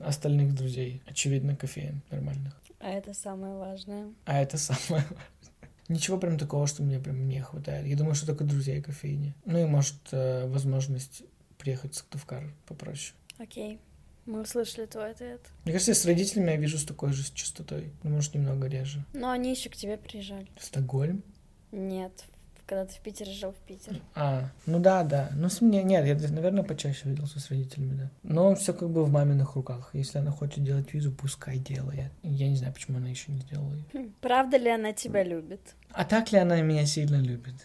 остальных 0.03 0.53
друзей. 0.55 1.01
Очевидно, 1.07 1.55
кофеин 1.55 2.01
нормальных. 2.11 2.53
А 2.79 2.89
это 2.89 3.13
самое 3.13 3.55
важное. 3.55 4.07
А 4.25 4.39
это 4.41 4.57
самое 4.57 5.03
важное. 5.03 5.17
Ничего 5.87 6.17
прям 6.17 6.37
такого, 6.37 6.67
что 6.67 6.83
мне 6.83 6.99
прям 6.99 7.27
не 7.27 7.39
хватает. 7.41 7.85
Я 7.87 7.95
думаю, 7.95 8.15
что 8.15 8.25
только 8.27 8.43
друзей 8.43 8.81
кофейни. 8.81 9.33
Ну 9.45 9.57
и, 9.59 9.65
может, 9.65 9.95
э, 10.11 10.47
возможность 10.47 11.23
приехать 11.57 11.93
в 11.93 11.97
Сыктывкар 11.97 12.51
попроще. 12.67 13.13
Окей. 13.39 13.79
Мы 14.25 14.41
услышали 14.41 14.85
твой 14.85 15.11
ответ. 15.11 15.41
Мне 15.63 15.73
кажется, 15.73 15.93
с 15.95 16.05
родителями 16.05 16.51
я 16.51 16.57
вижу 16.57 16.77
с 16.77 16.85
такой 16.85 17.11
же 17.11 17.23
частотой. 17.33 17.91
Ну, 18.03 18.11
может, 18.11 18.35
немного 18.35 18.67
реже. 18.67 19.03
Но 19.13 19.31
они 19.31 19.51
еще 19.51 19.69
к 19.69 19.75
тебе 19.75 19.97
приезжали. 19.97 20.47
Стокгольм? 20.59 21.23
Нет, 21.71 22.11
когда 22.67 22.85
ты 22.85 22.93
в 22.93 22.99
Питере 22.99 23.31
жил 23.31 23.51
в 23.51 23.67
Питере. 23.67 23.99
А, 24.13 24.49
ну 24.65 24.79
да, 24.79 25.03
да. 25.03 25.29
Ну, 25.35 25.49
с 25.49 25.59
мне, 25.61 25.81
нет, 25.83 26.05
я, 26.05 26.13
наверное, 26.29 26.63
почаще 26.63 27.09
виделся 27.09 27.39
с 27.39 27.49
родителями, 27.49 27.95
да. 27.97 28.11
Но 28.23 28.53
все 28.55 28.73
как 28.73 28.89
бы 28.91 29.03
в 29.03 29.09
маминых 29.11 29.55
руках. 29.55 29.89
Если 29.93 30.19
она 30.19 30.31
хочет 30.31 30.63
делать 30.63 30.93
визу, 30.93 31.11
пускай 31.11 31.57
делает. 31.57 32.11
Я 32.23 32.47
не 32.47 32.55
знаю, 32.55 32.73
почему 32.73 32.97
она 32.97 33.09
еще 33.09 33.31
не 33.31 33.39
сделала 33.39 33.73
ее. 33.73 33.83
Хм, 33.93 34.13
Правда 34.21 34.57
ли 34.57 34.69
она 34.69 34.93
тебя 34.93 35.23
любит? 35.23 35.75
А 35.91 36.05
так 36.05 36.31
ли 36.31 36.37
она 36.37 36.61
меня 36.61 36.85
сильно 36.85 37.19
любит? 37.19 37.55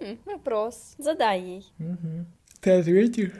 Хм, 0.00 0.16
Вопрос. 0.24 0.94
Задай 0.98 1.40
ей. 1.42 1.66
Мгм. 1.78 2.26
Ты 2.60 2.70
ответишь? 2.70 3.32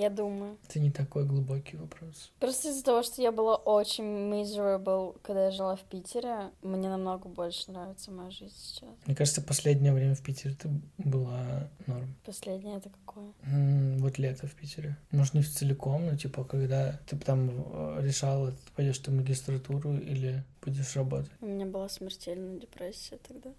Я 0.00 0.08
думаю. 0.08 0.56
Это 0.66 0.80
не 0.80 0.90
такой 0.90 1.26
глубокий 1.26 1.76
вопрос. 1.76 2.32
Просто 2.40 2.70
из-за 2.70 2.82
того, 2.82 3.02
что 3.02 3.20
я 3.20 3.32
была 3.32 3.56
очень 3.56 4.04
miserable, 4.32 5.18
когда 5.22 5.44
я 5.44 5.50
жила 5.50 5.76
в 5.76 5.82
Питере, 5.82 6.50
мне 6.62 6.88
намного 6.88 7.28
больше 7.28 7.70
нравится 7.70 8.10
моя 8.10 8.30
жизнь 8.30 8.54
сейчас. 8.56 8.88
Мне 9.04 9.14
кажется, 9.14 9.42
последнее 9.42 9.92
время 9.92 10.14
в 10.14 10.22
Питере 10.22 10.54
это 10.54 10.70
была 10.96 11.68
норм. 11.86 12.14
Последнее 12.24 12.78
это 12.78 12.88
какое? 12.88 13.32
М, 13.42 13.98
Вот 13.98 14.16
лето 14.18 14.46
в 14.46 14.54
Питере. 14.54 14.96
Может, 15.10 15.34
не 15.34 15.42
в 15.42 15.50
целиком, 15.50 16.06
но 16.06 16.16
типа, 16.16 16.44
когда 16.44 16.98
ты 17.06 17.18
там 17.18 17.50
э, 17.50 17.98
решала, 18.02 18.54
пойдешь 18.76 18.98
ты 19.00 19.10
в 19.10 19.14
магистратуру 19.14 19.92
или 19.98 20.42
будешь 20.64 20.96
работать. 20.96 21.30
У 21.42 21.46
меня 21.46 21.66
была 21.66 21.90
смертельная 21.90 22.58
депрессия 22.58 23.18
тогда. 23.28 23.50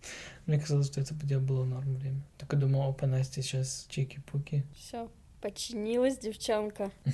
Мне 0.48 0.60
казалось, 0.60 0.88
что 0.88 1.02
это 1.02 1.14
было 1.40 1.66
норм 1.66 1.96
время. 1.98 2.22
Только 2.40 2.56
думал, 2.58 2.90
опа, 2.90 3.06
Настя 3.06 3.44
сейчас 3.44 3.86
чики-пуки. 3.90 4.64
Все, 4.76 5.08
починилась 5.42 6.18
девчонка. 6.18 6.92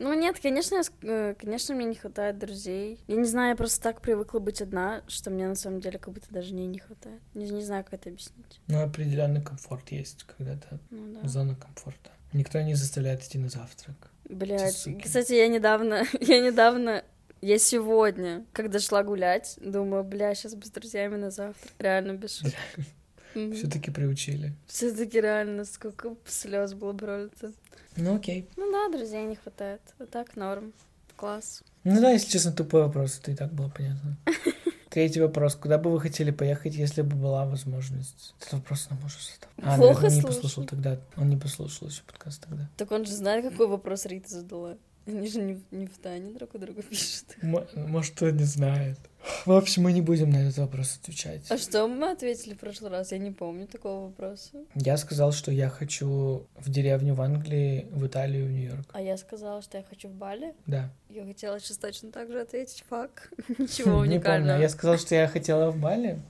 Ну 0.00 0.12
нет, 0.12 0.40
конечно, 0.40 0.74
я 0.74 0.82
э, 1.02 1.34
конечно, 1.38 1.74
мне 1.74 1.84
не 1.84 1.94
хватает 1.94 2.36
друзей. 2.36 2.98
Я 3.06 3.16
не 3.16 3.24
знаю, 3.24 3.50
я 3.50 3.56
просто 3.56 3.80
так 3.80 4.00
привыкла 4.00 4.40
быть 4.40 4.60
одна, 4.60 5.02
что 5.06 5.30
мне 5.30 5.46
на 5.46 5.54
самом 5.54 5.80
деле 5.80 5.98
как 6.00 6.12
будто 6.12 6.26
даже 6.30 6.52
не, 6.52 6.66
не 6.66 6.80
хватает. 6.80 7.22
Не, 7.34 7.48
не 7.48 7.62
знаю, 7.62 7.84
как 7.84 7.94
это 7.94 8.10
объяснить. 8.10 8.60
Но 8.66 8.82
определенный 8.82 9.40
комфорт 9.40 9.92
есть, 9.92 10.24
когда-то 10.24 10.80
Ну 10.90 11.20
да. 11.20 11.28
зона 11.28 11.54
комфорта. 11.54 12.10
Никто 12.32 12.60
не 12.60 12.74
заставляет 12.74 13.22
идти 13.22 13.38
на 13.38 13.48
завтрак. 13.48 14.10
Блять. 14.28 14.88
Кстати, 15.02 15.34
я 15.34 15.46
недавно, 15.46 16.02
я 16.20 16.40
недавно, 16.40 17.04
я 17.40 17.58
сегодня, 17.58 18.44
когда 18.52 18.80
шла 18.80 19.04
гулять, 19.04 19.56
думаю, 19.60 20.02
бля, 20.02 20.34
сейчас 20.34 20.56
бы 20.56 20.66
с 20.66 20.70
друзьями 20.70 21.16
на 21.16 21.30
завтрак. 21.30 21.72
Реально 21.78 22.14
без 22.14 22.36
шуток. 22.38 22.54
Все-таки 23.34 23.90
приучили. 23.90 24.54
Все-таки 24.66 25.20
реально 25.20 25.64
сколько 25.64 26.16
слез 26.26 26.74
было 26.74 26.92
пролито. 26.92 27.52
Ну 27.96 28.16
окей. 28.16 28.48
Ну 28.56 28.70
да, 28.72 28.88
друзей 28.96 29.24
не 29.24 29.36
хватает. 29.36 29.80
А 29.98 30.06
так 30.06 30.36
норм. 30.36 30.72
Класс. 31.16 31.62
Ну 31.84 32.00
да, 32.00 32.10
если 32.10 32.30
честно, 32.30 32.52
тупой 32.52 32.82
вопрос, 32.82 33.18
это 33.20 33.30
и 33.30 33.36
так 33.36 33.52
было 33.52 33.68
понятно. 33.68 34.16
Третий 34.90 35.20
вопрос. 35.20 35.54
Куда 35.54 35.78
бы 35.78 35.90
вы 35.90 36.00
хотели 36.00 36.30
поехать, 36.30 36.74
если 36.74 37.02
бы 37.02 37.16
была 37.16 37.46
возможность? 37.46 38.34
Этот 38.40 38.54
вопрос 38.54 38.88
нам 38.90 39.04
уже 39.04 39.16
задал. 39.18 39.50
А, 39.58 39.76
Плохо 39.76 40.02
наверное, 40.02 40.10
не 40.16 40.20
слушал. 40.20 40.42
послушал 40.42 40.64
тогда. 40.64 41.00
Он 41.16 41.28
не 41.28 41.36
послушал 41.36 41.88
еще 41.88 42.02
подкаст 42.02 42.42
тогда. 42.42 42.68
Так 42.76 42.90
он 42.92 43.04
же 43.04 43.12
знает, 43.12 43.48
какой 43.48 43.66
вопрос 43.68 44.06
Рита 44.06 44.28
задала. 44.28 44.76
Они 45.06 45.28
же 45.28 45.40
не, 45.42 45.54
в- 45.54 45.72
не 45.72 45.86
в 45.86 45.98
тайне 45.98 46.32
друг 46.32 46.54
у 46.54 46.58
друга 46.58 46.82
пишут. 46.90 47.26
М- 47.42 47.66
может, 47.88 48.20
он 48.22 48.36
не 48.36 48.44
знает. 48.44 48.98
В 49.46 49.52
общем, 49.52 49.84
мы 49.84 49.92
не 49.92 50.02
будем 50.02 50.28
на 50.30 50.36
этот 50.46 50.58
вопрос 50.58 50.98
отвечать. 51.02 51.42
А 51.50 51.56
что 51.56 51.86
мы 51.88 52.10
ответили 52.10 52.52
в 52.54 52.58
прошлый 52.58 52.90
раз? 52.90 53.10
Я 53.12 53.18
не 53.18 53.30
помню 53.30 53.66
такого 53.66 54.06
вопроса. 54.06 54.50
Я 54.74 54.96
сказал, 54.98 55.32
что 55.32 55.50
я 55.50 55.70
хочу 55.70 56.46
в 56.56 56.68
деревню 56.70 57.14
в 57.14 57.22
Англии, 57.22 57.86
в 57.90 58.06
Италию, 58.06 58.46
в 58.46 58.50
Нью-Йорк. 58.50 58.86
А 58.92 59.00
я 59.00 59.16
сказала, 59.16 59.62
что 59.62 59.78
я 59.78 59.84
хочу 59.84 60.08
в 60.08 60.12
Бали. 60.14 60.54
Да. 60.66 60.90
Я 61.08 61.24
хотела 61.24 61.58
сейчас 61.58 61.78
точно 61.78 62.10
так 62.12 62.30
же 62.30 62.40
ответить. 62.40 62.84
Фак. 62.90 63.30
Ничего 63.58 63.90
Не 63.90 63.94
помню. 63.96 64.10
уникального. 64.16 64.60
Я 64.60 64.68
сказал, 64.68 64.98
что 64.98 65.14
я 65.14 65.26
хотела 65.26 65.70
в 65.70 65.78
Бали. 65.78 66.20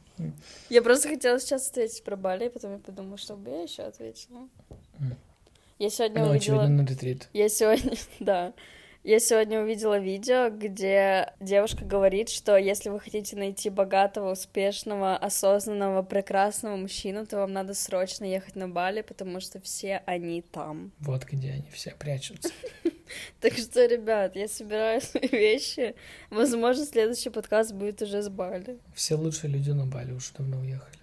Я 0.71 0.81
просто 0.83 1.09
хотела 1.09 1.41
сейчас 1.41 1.69
ответить 1.71 2.05
про 2.05 2.15
Бали, 2.15 2.47
и 2.47 2.49
потом 2.49 2.73
я 2.75 2.79
подумала, 2.79 3.19
что 3.19 3.35
бы 3.37 3.51
я 3.51 3.63
еще 3.63 3.83
ответила. 3.83 4.49
Я 5.79 5.91
сегодня 5.91 6.23
Ну, 6.25 6.31
увидела... 6.31 6.63
очевидно, 6.63 6.83
на 6.83 6.87
ретрит. 6.87 7.29
Я 7.33 7.49
сегодня, 7.49 7.93
да. 8.21 8.53
Я 9.03 9.19
сегодня 9.19 9.61
увидела 9.61 9.99
видео, 9.99 10.49
где 10.49 11.35
девушка 11.39 11.85
говорит, 11.85 12.31
что 12.31 12.57
если 12.57 12.89
вы 12.89 12.99
хотите 13.01 13.37
найти 13.37 13.69
богатого, 13.69 14.33
успешного, 14.33 15.15
осознанного, 15.19 16.03
прекрасного 16.03 16.77
мужчину, 16.77 17.27
то 17.27 17.37
вам 17.37 17.53
надо 17.53 17.75
срочно 17.75 18.25
ехать 18.25 18.57
на 18.57 18.67
Бали, 18.67 19.03
потому 19.03 19.41
что 19.41 19.61
все 19.61 20.03
они 20.07 20.41
там. 20.41 20.91
Вот 21.01 21.25
где 21.25 21.51
они 21.51 21.71
все 21.71 21.91
прячутся. 21.99 22.51
Так 23.39 23.53
что, 23.53 23.85
ребят, 23.85 24.35
я 24.35 24.49
собираю 24.49 25.03
свои 25.03 25.29
вещи. 25.31 25.95
Возможно, 26.31 26.87
следующий 26.87 27.29
подкаст 27.29 27.73
будет 27.73 28.01
уже 28.01 28.23
с 28.23 28.31
Бали. 28.31 28.79
Все 28.95 29.15
лучшие 29.15 29.51
люди 29.53 29.71
на 29.71 29.87
Бали 29.87 30.13
уже 30.13 30.33
давно 30.33 30.61
уехали. 30.61 30.97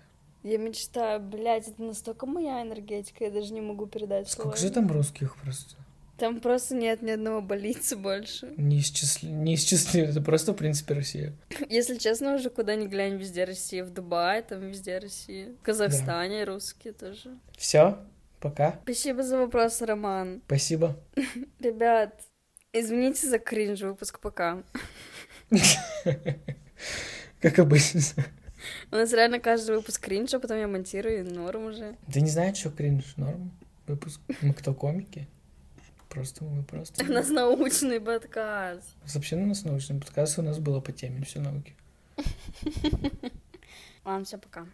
Я 0.44 0.58
мечтаю, 0.58 1.20
блядь, 1.20 1.68
это 1.68 1.82
настолько 1.84 2.26
моя 2.26 2.62
энергетика, 2.64 3.26
я 3.26 3.32
даже 3.32 3.54
не 3.54 3.62
могу 3.62 3.86
передать 3.86 4.30
Сколько 4.30 4.58
словами. 4.58 4.68
же 4.68 4.74
там 4.74 4.92
русских 4.92 5.36
просто? 5.38 5.76
Там 6.18 6.40
просто 6.40 6.76
нет 6.76 7.02
ни 7.02 7.10
одного 7.10 7.42
больницы 7.42 7.96
больше. 7.96 8.54
Неисчисли... 8.58 9.28
Неисчислимо. 9.28 10.08
Это 10.10 10.22
просто, 10.22 10.54
в 10.54 10.56
принципе, 10.56 10.94
Россия. 10.94 11.34
Если 11.68 11.98
честно, 11.98 12.36
уже 12.36 12.52
куда 12.52 12.76
ни 12.76 12.86
глянь, 12.86 13.18
везде 13.18 13.44
Россия. 13.44 13.84
В 13.84 13.90
Дубае, 13.90 14.44
там 14.44 14.68
везде 14.68 15.00
Россия. 15.00 15.54
В 15.60 15.64
Казахстане 15.64 16.44
русские 16.44 16.94
тоже. 16.94 17.38
Все, 17.58 17.98
пока. 18.40 18.80
Спасибо 18.84 19.24
за 19.24 19.38
вопрос, 19.40 19.82
Роман. 19.82 20.44
Спасибо. 20.46 20.96
Ребят, 21.60 22.14
извините 22.72 23.28
за 23.28 23.40
кринж 23.40 23.82
выпуск 23.82 24.20
пока. 24.20 24.62
Как 27.42 27.58
обычно. 27.58 28.02
У 28.92 28.96
нас 28.96 29.12
реально 29.14 29.40
каждый 29.40 29.76
выпуск 29.76 30.02
кринж, 30.02 30.34
а 30.34 30.40
потом 30.40 30.58
я 30.58 30.68
монтирую, 30.68 31.20
и 31.20 31.24
норм 31.24 31.66
уже. 31.66 31.96
Ты 32.12 32.22
не 32.22 32.30
знаешь, 32.30 32.58
что 32.58 32.70
кринж 32.70 33.16
норм? 33.18 33.52
Выпуск. 33.88 34.22
Мы 34.42 34.54
кто, 34.54 34.74
комики? 34.74 35.28
Просто 36.10 36.44
мы 36.44 36.64
просто... 36.64 37.06
У 37.06 37.08
нас 37.08 37.30
научный 37.30 38.02
подкаст. 38.02 38.96
Вообще 39.14 39.38
у 39.38 39.46
нас 39.46 39.64
научный 39.64 40.00
подкаст 40.00 40.40
у 40.40 40.42
нас 40.42 40.60
было 40.60 40.82
по 40.82 40.92
теме 40.92 41.24
все 41.24 41.40
науки. 41.40 41.76
Ладно, 44.04 44.26
все, 44.26 44.38
пока. 44.38 44.68